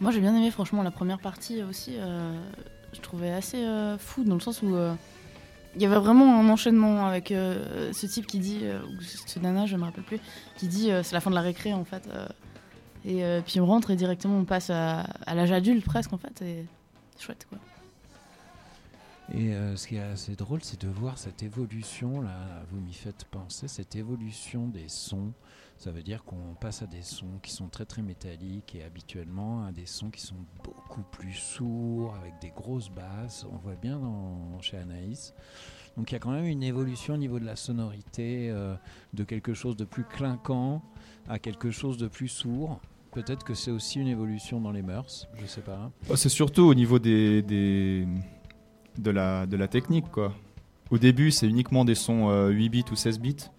Moi, 0.00 0.12
j'ai 0.12 0.20
bien 0.20 0.34
aimé, 0.36 0.50
franchement, 0.50 0.82
la 0.82 0.90
première 0.90 1.18
partie 1.18 1.62
aussi. 1.62 1.94
euh, 1.96 2.32
je 2.92 3.00
trouvais 3.00 3.30
assez 3.30 3.64
euh, 3.64 3.98
fou 3.98 4.24
dans 4.24 4.34
le 4.34 4.40
sens 4.40 4.62
où 4.62 4.74
euh, 4.74 4.94
il 5.74 5.82
y 5.82 5.86
avait 5.86 5.98
vraiment 5.98 6.40
un 6.40 6.48
enchaînement 6.48 7.06
avec 7.06 7.28
ce 7.28 8.06
type 8.06 8.26
qui 8.26 8.38
dit, 8.38 8.62
ou 8.64 9.02
ce 9.02 9.38
nana, 9.38 9.66
je 9.66 9.76
me 9.76 9.84
rappelle 9.84 10.04
plus, 10.04 10.18
qui 10.56 10.66
dit 10.66 10.90
c'est 11.02 11.12
la 11.12 11.20
fin 11.20 11.30
de 11.30 11.34
la 11.34 11.42
récré 11.42 11.72
en 11.72 11.84
fait. 11.84 12.08
et 13.04 13.22
puis 13.46 13.60
on 13.60 13.66
rentre 13.66 13.90
et 13.90 13.96
directement 13.96 14.38
on 14.38 14.44
passe 14.44 14.70
à, 14.70 15.04
l'âge 15.26 15.52
adulte 15.52 15.84
presque 15.84 16.12
en 16.12 16.18
fait. 16.18 16.42
Et 16.42 16.64
chouette 17.20 17.46
quoi. 17.48 17.58
Et 19.34 19.52
ce 19.76 19.86
qui 19.86 19.96
est 19.96 20.00
assez 20.00 20.34
drôle, 20.34 20.60
c'est 20.62 20.80
de 20.80 20.88
voir 20.88 21.18
cette 21.18 21.42
évolution, 21.42 22.22
là, 22.22 22.64
vous 22.72 22.80
m'y 22.80 22.94
faites 22.94 23.26
penser, 23.30 23.68
cette 23.68 23.94
évolution 23.94 24.66
des 24.66 24.88
sons. 24.88 25.32
Ça 25.78 25.92
veut 25.92 26.02
dire 26.02 26.24
qu'on 26.24 26.56
passe 26.60 26.82
à 26.82 26.86
des 26.86 27.02
sons 27.02 27.38
qui 27.40 27.52
sont 27.52 27.68
très 27.68 27.84
très 27.84 28.02
métalliques 28.02 28.74
et 28.74 28.82
habituellement 28.82 29.64
à 29.64 29.70
des 29.70 29.86
sons 29.86 30.10
qui 30.10 30.20
sont 30.20 30.44
beaucoup 30.64 31.04
plus 31.12 31.34
sourds, 31.34 32.16
avec 32.20 32.34
des 32.40 32.50
grosses 32.50 32.90
basses. 32.90 33.46
On 33.48 33.58
voit 33.58 33.76
bien 33.76 34.00
dans, 34.00 34.60
chez 34.60 34.76
Anaïs. 34.76 35.34
Donc 35.96 36.10
il 36.10 36.14
y 36.14 36.16
a 36.16 36.18
quand 36.18 36.32
même 36.32 36.46
une 36.46 36.64
évolution 36.64 37.14
au 37.14 37.16
niveau 37.16 37.38
de 37.38 37.44
la 37.44 37.54
sonorité, 37.54 38.50
euh, 38.50 38.74
de 39.14 39.22
quelque 39.22 39.54
chose 39.54 39.76
de 39.76 39.84
plus 39.84 40.02
clinquant 40.02 40.82
à 41.28 41.38
quelque 41.38 41.70
chose 41.70 41.96
de 41.96 42.08
plus 42.08 42.28
sourd. 42.28 42.80
Peut-être 43.12 43.44
que 43.44 43.54
c'est 43.54 43.70
aussi 43.70 44.00
une 44.00 44.08
évolution 44.08 44.60
dans 44.60 44.72
les 44.72 44.82
mœurs, 44.82 45.28
je 45.40 45.46
sais 45.46 45.60
pas. 45.60 45.92
Oh, 46.10 46.16
C'est 46.16 46.28
surtout 46.28 46.62
au 46.62 46.74
niveau 46.74 46.98
de, 46.98 48.04
la, 49.04 49.68
technique. 49.68 50.10
Quoi. 50.10 50.34
Au 50.90 50.98
début, 50.98 51.30
c'est 51.30 51.46
uniquement 51.46 51.84
des 51.84 51.94
sons 51.94 52.30
euh, 52.30 52.48
8 52.48 52.68
bits 52.68 52.84
ou 52.90 52.96
16 52.96 53.20
bits 53.20 53.36
euh, 53.36 53.57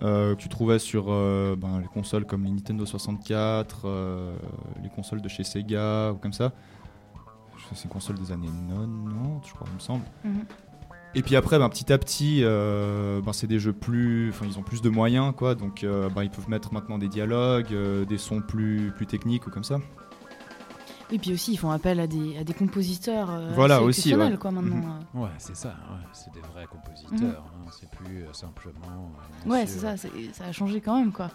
que 0.00 0.34
tu 0.34 0.48
trouvais 0.48 0.78
sur 0.78 1.06
euh, 1.08 1.56
ben, 1.56 1.80
les 1.80 1.86
consoles 1.86 2.26
comme 2.26 2.44
les 2.44 2.50
Nintendo 2.50 2.84
64, 2.84 3.82
euh, 3.84 4.36
les 4.82 4.88
consoles 4.90 5.22
de 5.22 5.28
chez 5.28 5.44
Sega 5.44 6.12
ou 6.12 6.16
comme 6.16 6.32
ça. 6.32 6.52
C'est 7.74 7.84
une 7.84 7.90
console 7.90 8.16
des 8.18 8.30
années 8.30 8.46
90, 8.68 9.48
je 9.48 9.54
crois, 9.54 9.66
il 9.70 9.74
me 9.74 9.80
semble. 9.80 10.04
Mhm. 10.24 10.44
Et 11.16 11.22
puis 11.22 11.34
après, 11.34 11.58
ben, 11.58 11.70
petit 11.70 11.90
à 11.94 11.96
petit, 11.96 12.40
euh, 12.42 13.22
ben, 13.22 13.32
c'est 13.32 13.46
des 13.46 13.58
jeux 13.58 13.72
plus, 13.72 14.28
enfin 14.28 14.44
ils 14.46 14.58
ont 14.58 14.62
plus 14.62 14.82
de 14.82 14.90
moyens, 14.90 15.32
quoi. 15.34 15.54
Donc 15.54 15.82
euh, 15.82 16.10
ben, 16.10 16.22
ils 16.22 16.30
peuvent 16.30 16.50
mettre 16.50 16.74
maintenant 16.74 16.98
des 16.98 17.08
dialogues, 17.08 17.72
euh, 17.72 18.04
des 18.04 18.18
sons 18.18 18.42
plus, 18.42 18.92
plus 18.94 19.06
techniques 19.06 19.46
ou 19.46 19.50
comme 19.50 19.64
ça. 19.64 19.78
Et 21.12 21.18
puis 21.18 21.32
aussi 21.32 21.52
ils 21.52 21.56
font 21.56 21.70
appel 21.70 22.00
à 22.00 22.06
des, 22.08 22.36
à 22.38 22.42
des 22.44 22.52
compositeurs 22.52 23.30
euh, 23.30 23.52
Voilà, 23.54 23.76
assez 23.76 23.84
aussi, 23.84 24.00
exceptionnels, 24.00 24.32
ouais. 24.32 24.38
quoi 24.38 24.50
maintenant. 24.50 24.76
Mhm. 24.76 25.00
euh. 25.14 25.20
Ouais, 25.22 25.30
c'est 25.38 25.54
ça, 25.56 25.68
ouais, 25.68 26.06
c'est 26.12 26.32
des 26.34 26.40
vrais 26.40 26.66
compositeurs, 26.66 27.44
hein, 27.46 27.70
c'est 27.78 27.88
plus 27.90 28.24
euh, 28.24 28.32
simplement. 28.32 29.12
euh, 29.46 29.48
Ouais, 29.50 29.66
c'est 29.66 29.78
ça, 29.78 29.96
ça 29.96 30.08
a 30.44 30.52
changé 30.52 30.80
quand 30.80 30.98
même 30.98 31.12
quoi. 31.12 31.30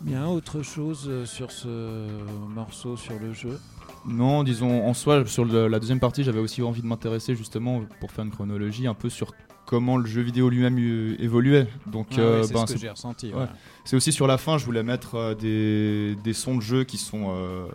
Bien, 0.00 0.26
autre 0.28 0.62
chose 0.62 1.24
sur 1.26 1.50
ce 1.50 2.08
morceau, 2.48 2.96
sur 2.96 3.18
le 3.18 3.32
jeu? 3.32 3.58
Non, 4.06 4.44
disons, 4.44 4.86
en 4.86 4.94
soi, 4.94 5.26
sur 5.26 5.44
le- 5.44 5.66
la 5.66 5.80
deuxième 5.80 5.98
partie, 5.98 6.22
j'avais 6.22 6.38
aussi 6.38 6.62
envie 6.62 6.82
de 6.82 6.86
m'intéresser 6.86 7.34
justement 7.34 7.82
pour 8.00 8.12
faire 8.12 8.24
une 8.24 8.30
chronologie 8.30 8.86
un 8.86 8.94
peu 8.94 9.08
sur 9.10 9.32
comment 9.68 9.98
le 9.98 10.06
jeu 10.06 10.22
vidéo 10.22 10.48
lui-même 10.48 10.78
euh, 10.78 11.14
évoluait. 11.18 11.66
Donc, 11.86 12.06
Ah 12.12 12.42
c'est 12.42 12.56
ce 12.56 12.72
que 12.72 12.78
j'ai 12.78 12.88
ressenti, 12.88 13.26
ouais. 13.28 13.40
ouais. 13.40 13.46
C'est 13.84 13.96
aussi 13.96 14.12
sur 14.12 14.26
la 14.26 14.38
fin, 14.38 14.56
je 14.56 14.64
voulais 14.64 14.82
mettre 14.82 15.16
euh, 15.16 15.34
des, 15.34 16.16
des 16.24 16.32
sons 16.32 16.56
de 16.56 16.62
jeu 16.62 16.84
qui 16.84 16.96
sont 16.96 17.26
euh, 17.28 17.66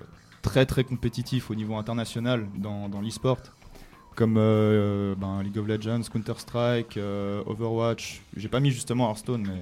très 0.42 0.66
très 0.66 0.84
compétitifs 0.84 1.52
au 1.52 1.56
niveau 1.56 1.76
international 1.76 2.48
dans, 2.58 2.90
dans 2.90 3.00
l'e-sport. 3.00 3.38
Comme 4.16 4.38
euh, 4.38 5.14
ben, 5.16 5.44
League 5.44 5.60
of 5.60 5.68
Legends, 5.68 6.02
Counter-Strike, 6.12 6.98
euh, 6.98 7.44
Overwatch. 7.46 8.24
J'ai 8.36 8.50
pas 8.50 8.60
mis 8.60 8.72
justement 8.72 9.08
Hearthstone, 9.10 9.44
mais 9.48 9.62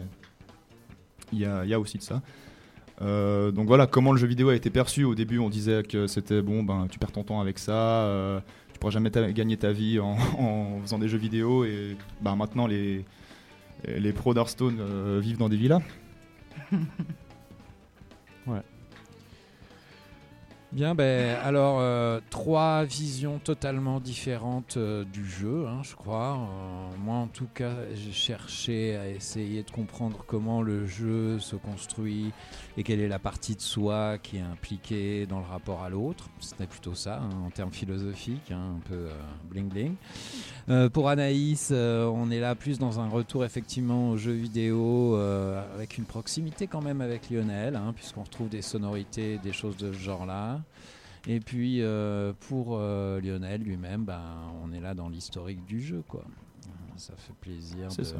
il 1.33 1.39
y 1.39 1.45
a, 1.45 1.65
il 1.65 1.69
y 1.69 1.73
a 1.73 1.79
aussi 1.81 1.97
de 1.97 2.03
ça. 2.03 2.21
Donc 3.01 3.65
voilà, 3.67 3.87
comment 3.87 4.11
le 4.11 4.19
jeu 4.19 4.27
vidéo 4.27 4.49
a 4.49 4.55
été 4.55 4.69
perçu. 4.69 5.03
Au 5.03 5.15
début, 5.15 5.39
on 5.39 5.49
disait 5.49 5.81
que 5.81 6.05
c'était 6.05 6.43
bon, 6.43 6.61
ben 6.63 6.87
tu 6.87 6.99
perds 6.99 7.11
ton 7.11 7.23
temps 7.23 7.41
avec 7.41 7.57
ça, 7.57 8.41
pourras 8.81 8.91
jamais 8.91 9.11
gagner 9.33 9.55
ta 9.57 9.71
vie 9.71 9.99
en, 9.99 10.17
en 10.39 10.81
faisant 10.81 10.99
des 10.99 11.07
jeux 11.07 11.17
vidéo. 11.17 11.63
Et 11.63 11.95
ben 12.21 12.35
maintenant, 12.35 12.67
les, 12.67 13.05
les 13.87 14.11
pros 14.11 14.33
d'Hearthstone 14.33 14.79
euh, 14.81 15.19
vivent 15.21 15.37
dans 15.37 15.49
des 15.49 15.57
villas. 15.57 15.81
Ouais. 18.47 18.61
Bien, 20.71 20.95
ben 20.95 21.37
alors 21.43 21.79
euh, 21.81 22.21
trois 22.29 22.85
visions 22.85 23.39
totalement 23.39 23.99
différentes 23.99 24.77
euh, 24.77 25.03
du 25.03 25.25
jeu, 25.25 25.67
hein, 25.67 25.81
je 25.83 25.97
crois. 25.97 26.37
Euh, 26.37 26.95
moi, 26.97 27.15
en 27.17 27.27
tout 27.27 27.49
cas, 27.53 27.73
j'ai 27.93 28.13
cherché 28.13 28.95
à 28.95 29.09
essayer 29.09 29.63
de 29.63 29.71
comprendre 29.71 30.23
comment 30.25 30.61
le 30.61 30.85
jeu 30.85 31.39
se 31.39 31.57
construit 31.57 32.31
et 32.77 32.83
quelle 32.83 33.01
est 33.01 33.09
la 33.09 33.19
partie 33.19 33.57
de 33.57 33.59
soi 33.59 34.17
qui 34.17 34.37
est 34.37 34.41
impliquée 34.41 35.25
dans 35.25 35.39
le 35.39 35.45
rapport 35.45 35.83
à 35.83 35.89
l'autre. 35.89 36.29
C'était 36.39 36.67
plutôt 36.67 36.95
ça, 36.95 37.17
hein, 37.17 37.29
en 37.45 37.49
termes 37.49 37.73
philosophiques, 37.73 38.51
hein, 38.51 38.77
un 38.77 38.87
peu 38.87 38.95
euh, 38.95 39.13
bling 39.49 39.67
bling. 39.67 39.95
Euh, 40.69 40.89
pour 40.89 41.09
Anaïs, 41.09 41.69
euh, 41.71 42.05
on 42.05 42.29
est 42.31 42.39
là 42.39 42.55
plus 42.55 42.77
dans 42.79 42.99
un 42.99 43.09
retour 43.09 43.43
effectivement 43.43 44.11
aux 44.11 44.17
jeux 44.17 44.31
vidéo 44.33 45.15
euh, 45.15 45.63
avec 45.73 45.97
une 45.97 46.05
proximité 46.05 46.67
quand 46.67 46.81
même 46.81 47.01
avec 47.01 47.29
Lionel, 47.29 47.75
hein, 47.75 47.93
puisqu'on 47.95 48.23
retrouve 48.23 48.49
des 48.49 48.61
sonorités, 48.61 49.37
des 49.39 49.53
choses 49.53 49.75
de 49.77 49.91
ce 49.91 49.97
genre-là. 49.97 50.61
Et 51.27 51.39
puis 51.39 51.81
euh, 51.81 52.33
pour 52.47 52.77
euh, 52.77 53.19
Lionel 53.21 53.61
lui-même, 53.63 54.05
ben, 54.05 54.21
on 54.63 54.71
est 54.71 54.79
là 54.79 54.93
dans 54.93 55.09
l'historique 55.09 55.65
du 55.65 55.81
jeu, 55.81 56.03
quoi. 56.07 56.23
Ça 56.97 57.13
fait 57.17 57.33
plaisir. 57.41 57.87
C'est 57.91 58.01
de- 58.03 58.07
ça. 58.07 58.15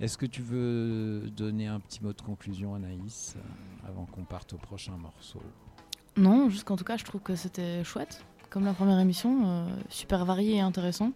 Est-ce 0.00 0.16
que 0.18 0.26
tu 0.26 0.40
veux 0.42 1.30
donner 1.30 1.66
un 1.66 1.78
petit 1.78 2.02
mot 2.02 2.12
de 2.12 2.20
conclusion, 2.22 2.74
Anaïs, 2.74 3.36
avant 3.86 4.06
qu'on 4.06 4.24
parte 4.24 4.52
au 4.54 4.56
prochain 4.56 4.96
morceau? 4.96 5.42
Non, 6.16 6.48
juste 6.48 6.64
qu'en 6.64 6.76
tout 6.76 6.84
cas, 6.84 6.96
je 6.96 7.04
trouve 7.04 7.20
que 7.20 7.36
c'était 7.36 7.84
chouette, 7.84 8.24
comme 8.52 8.64
la 8.66 8.74
première 8.74 8.98
émission, 8.98 9.40
euh, 9.46 9.66
super 9.88 10.24
varié 10.24 10.56
et 10.56 10.60
intéressant. 10.60 11.12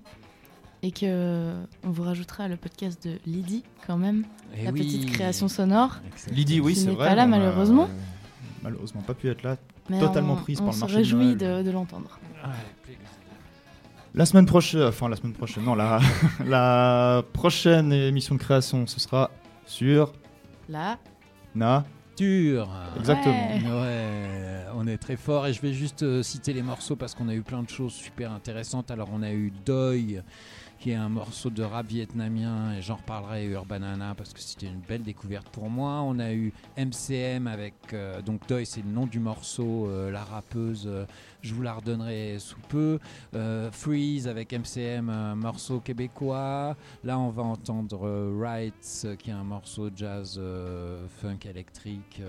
Et 0.83 0.91
que 0.91 1.01
euh, 1.05 1.65
on 1.85 1.91
vous 1.91 2.03
rajoutera 2.03 2.49
le 2.49 2.57
podcast 2.57 3.07
de 3.07 3.19
Lydie, 3.27 3.65
quand 3.87 3.97
même, 3.97 4.25
Eh 4.57 4.65
la 4.65 4.71
oui. 4.71 4.81
petite 4.81 5.11
création 5.13 5.49
sonore. 5.49 5.97
Lydie, 6.31 6.61
oui, 6.61 6.75
c'est 6.77 6.89
n'est 6.89 6.95
vrai. 6.95 7.09
pas 7.09 7.15
là, 7.15 7.23
on 7.23 7.33
a, 7.33 7.39
malheureusement. 7.39 7.85
euh, 7.85 7.87
malheureusement 8.63 9.01
pas 9.03 9.15
pu 9.15 9.29
être 9.29 9.43
là. 9.43 9.57
Mais 9.89 9.99
totalement 10.01 10.35
on- 10.35 10.37
prise 10.37 10.61
on 10.61 10.65
par 10.65 10.73
le 10.73 10.77
se 10.77 10.81
marché. 10.81 10.95
de 10.95 10.99
réjouit 10.99 11.25
Noël. 11.37 11.37
de, 11.37 11.63
de 11.63 11.71
l'entendre. 11.71 12.19
La 14.15 14.25
semaine 14.25 14.47
prochaine, 14.47 14.83
enfin 14.85 15.09
la 15.09 15.17
semaine 15.17 15.33
prochaine, 15.35 15.65
non, 15.65 15.75
la, 15.75 16.01
la 16.47 17.23
prochaine 17.33 17.93
émission 17.93 18.35
de 18.35 18.41
création, 18.41 18.87
ce 18.87 18.99
sera 19.01 19.31
sur 19.67 20.13
Là, 20.69 20.99
Na. 21.55 21.85
Exactement. 22.97 23.81
Ouais, 23.81 24.65
on 24.75 24.87
est 24.87 24.99
très 24.99 25.17
fort 25.17 25.47
et 25.47 25.53
je 25.53 25.61
vais 25.61 25.73
juste 25.73 26.03
euh, 26.03 26.23
citer 26.23 26.53
les 26.53 26.63
morceaux 26.63 26.97
parce 26.97 27.15
qu'on 27.15 27.29
a 27.29 27.35
eu 27.35 27.43
plein 27.43 27.63
de 27.63 27.69
choses 27.69 27.93
super 27.93 28.33
intéressantes. 28.33 28.91
Alors 28.91 29.09
on 29.13 29.23
a 29.23 29.33
eu 29.33 29.53
Doi 29.65 30.23
qui 30.79 30.91
est 30.91 30.95
un 30.95 31.09
morceau 31.09 31.49
de 31.51 31.63
rap 31.63 31.87
vietnamien 31.87 32.75
et 32.75 32.83
j'en 32.83 32.97
reparlerai 32.97 33.47
Urbanana 33.47 34.15
parce 34.15 34.33
que 34.33 34.41
c'était 34.41 34.67
une 34.67 34.81
belle 34.81 35.03
découverte 35.03 35.49
pour 35.49 35.71
moi. 35.71 36.03
On 36.03 36.19
a 36.19 36.33
eu 36.33 36.53
MCM 36.77 37.47
avec 37.47 37.75
euh, 37.93 38.21
donc 38.23 38.47
Doi 38.49 38.65
c'est 38.65 38.83
le 38.83 38.91
nom 38.91 39.07
du 39.07 39.19
morceau, 39.19 39.89
euh, 39.89 40.11
la 40.11 40.25
rappeuse. 40.25 40.89
Je 41.47 41.55
vous 41.55 41.63
la 41.63 41.75
redonnerai 41.75 42.37
sous 42.39 42.61
peu. 42.69 42.99
Euh, 43.35 43.71
Freeze 43.71 44.27
avec 44.29 44.53
MCM, 44.53 45.09
un 45.09 45.37
morceau 45.37 45.81
québécois. 45.81 46.77
Là, 47.05 47.19
on 47.19 47.31
va 47.31 47.43
entendre 47.45 48.07
euh, 48.07 48.37
Rights, 48.39 49.03
euh, 49.05 49.17
qui 49.17 49.31
est 49.31 49.35
un 49.35 49.45
morceau 49.45 49.91
jazz 49.95 50.41
funk 51.21 51.49
électrique 51.49 52.21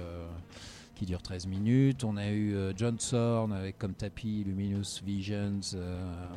qui 0.97 1.05
dure 1.05 1.21
13 1.21 1.45
minutes. 1.45 2.03
On 2.03 2.17
a 2.17 2.27
eu 2.27 2.55
euh, 2.55 2.73
John 2.75 2.97
avec 3.53 3.77
comme 3.77 3.93
tapis 3.93 4.43
Luminous 4.43 5.01
Visions. 5.05 5.77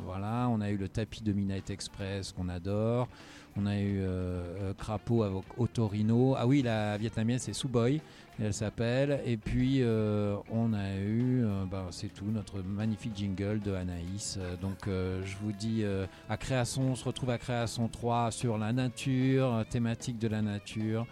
voilà. 0.05 0.47
On 0.49 0.61
a 0.61 0.69
eu 0.69 0.77
le 0.77 0.87
tapis 0.87 1.23
de 1.23 1.33
Midnight 1.33 1.69
Express 1.71 2.31
qu'on 2.31 2.47
adore. 2.47 3.07
On 3.57 3.65
a 3.65 3.77
eu 3.77 3.99
euh, 3.99 4.43
euh, 4.61 4.73
Crapaud 4.73 5.23
avec 5.23 5.43
Otorino. 5.57 6.35
Ah 6.37 6.47
oui, 6.47 6.61
la 6.61 6.97
vietnamienne, 6.97 7.39
c'est 7.39 7.53
Suboy. 7.53 8.01
Elle 8.41 8.53
s'appelle. 8.53 9.21
Et 9.25 9.37
puis, 9.37 9.79
euh, 9.81 10.35
on 10.51 10.73
a 10.73 10.95
eu, 10.95 11.43
euh, 11.43 11.65
bah, 11.69 11.87
c'est 11.91 12.13
tout, 12.13 12.25
notre 12.25 12.61
magnifique 12.61 13.11
jingle 13.15 13.59
de 13.59 13.73
Anaïs. 13.73 14.39
Donc, 14.61 14.87
euh, 14.87 15.21
je 15.25 15.35
vous 15.41 15.51
dis 15.51 15.83
euh, 15.83 16.05
à 16.29 16.37
Création, 16.37 16.83
on 16.91 16.95
se 16.95 17.03
retrouve 17.03 17.29
à 17.29 17.37
Création 17.37 17.87
3 17.87 18.31
sur 18.31 18.57
la 18.57 18.71
nature, 18.73 19.65
thématique 19.69 20.17
de 20.17 20.27
la 20.27 20.41
nature. 20.41 21.05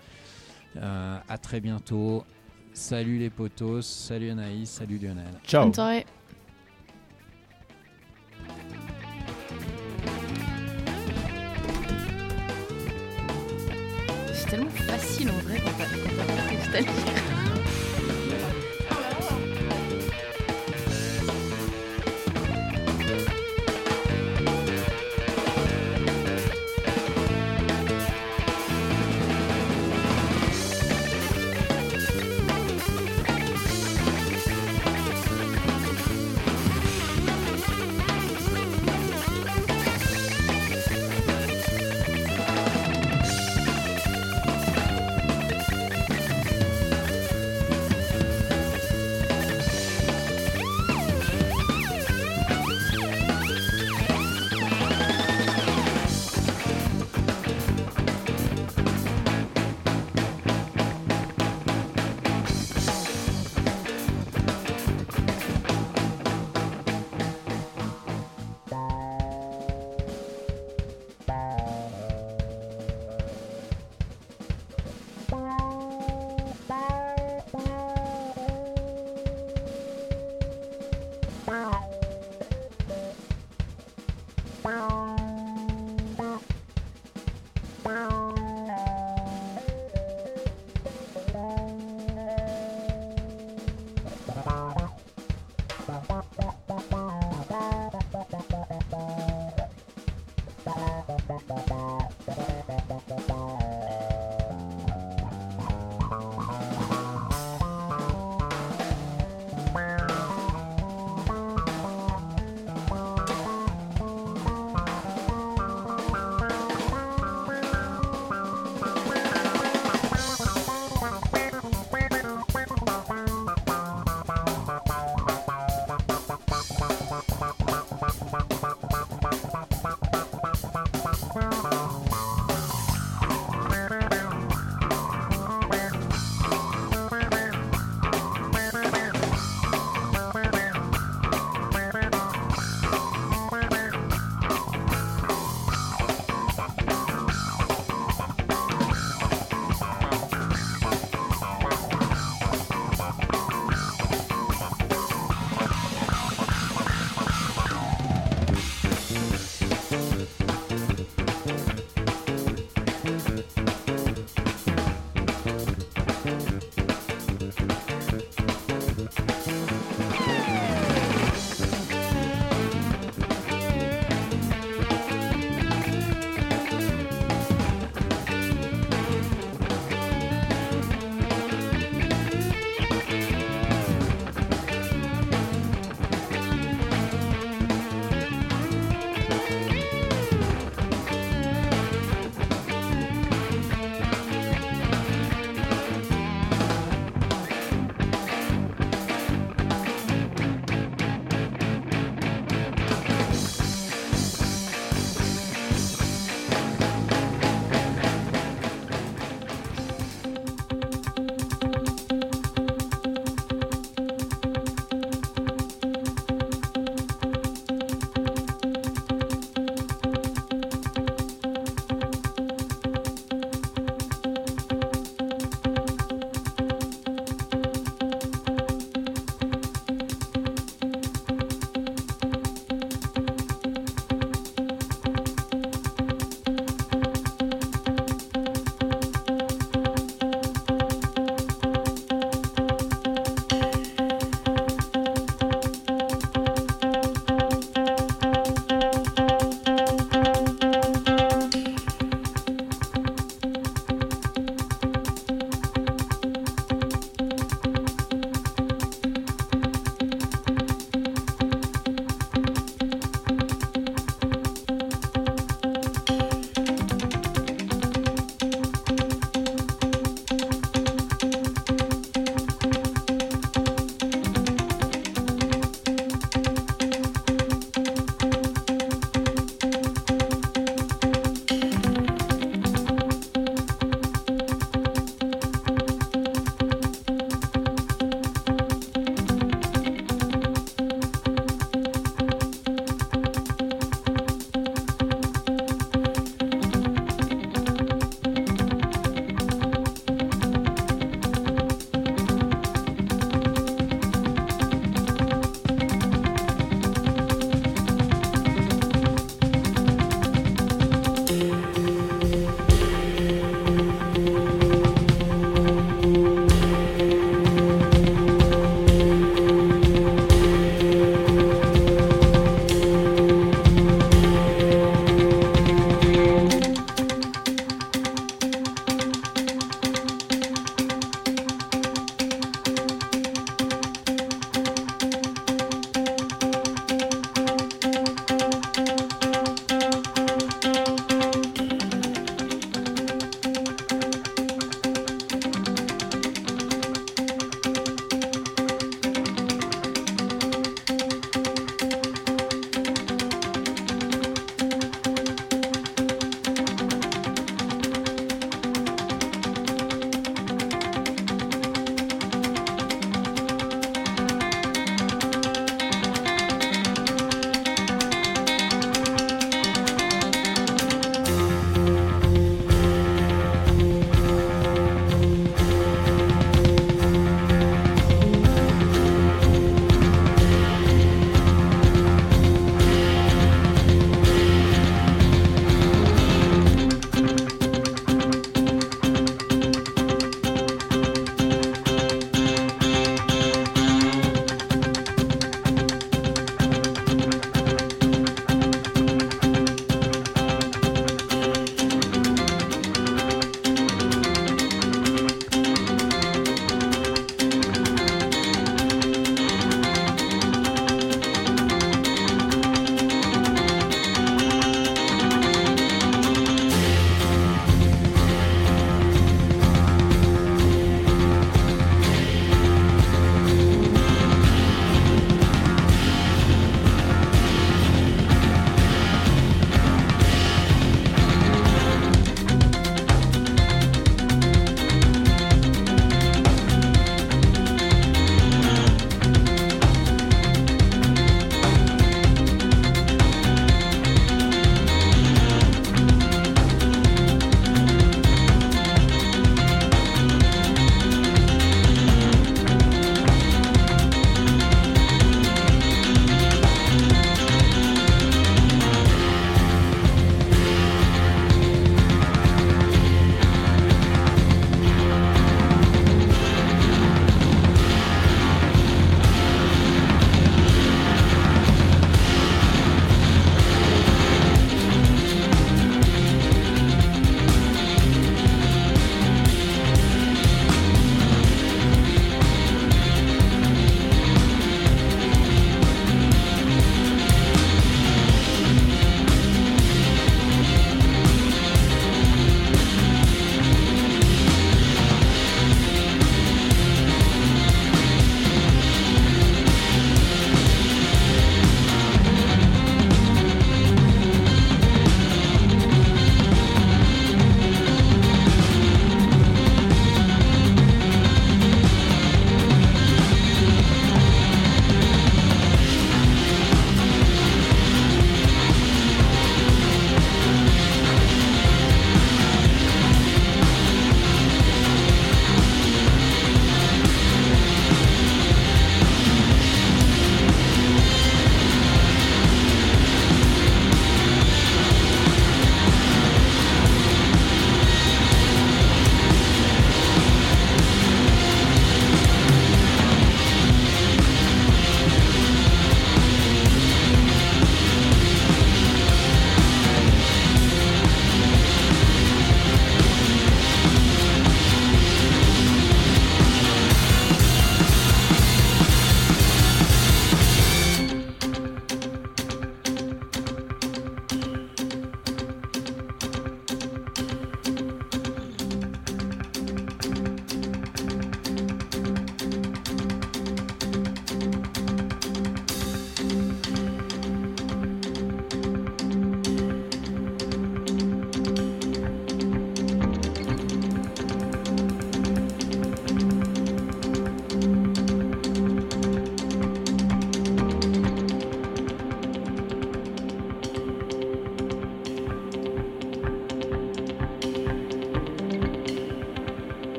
Euh, 0.78 1.17
à 1.28 1.38
très 1.38 1.60
bientôt. 1.60 2.23
Salut 2.73 3.17
les 3.17 3.30
potos, 3.30 3.86
salut 3.86 4.30
Anaïs, 4.30 4.69
salut 4.69 4.97
Lionel. 4.97 5.25
bonne 5.52 5.71
tellement 14.50 14.70
facile 14.70 15.30
en 15.30 15.38
vrai 15.48 15.62
quand 15.64 15.72
t'as 15.78 16.82
t'as 16.82 17.38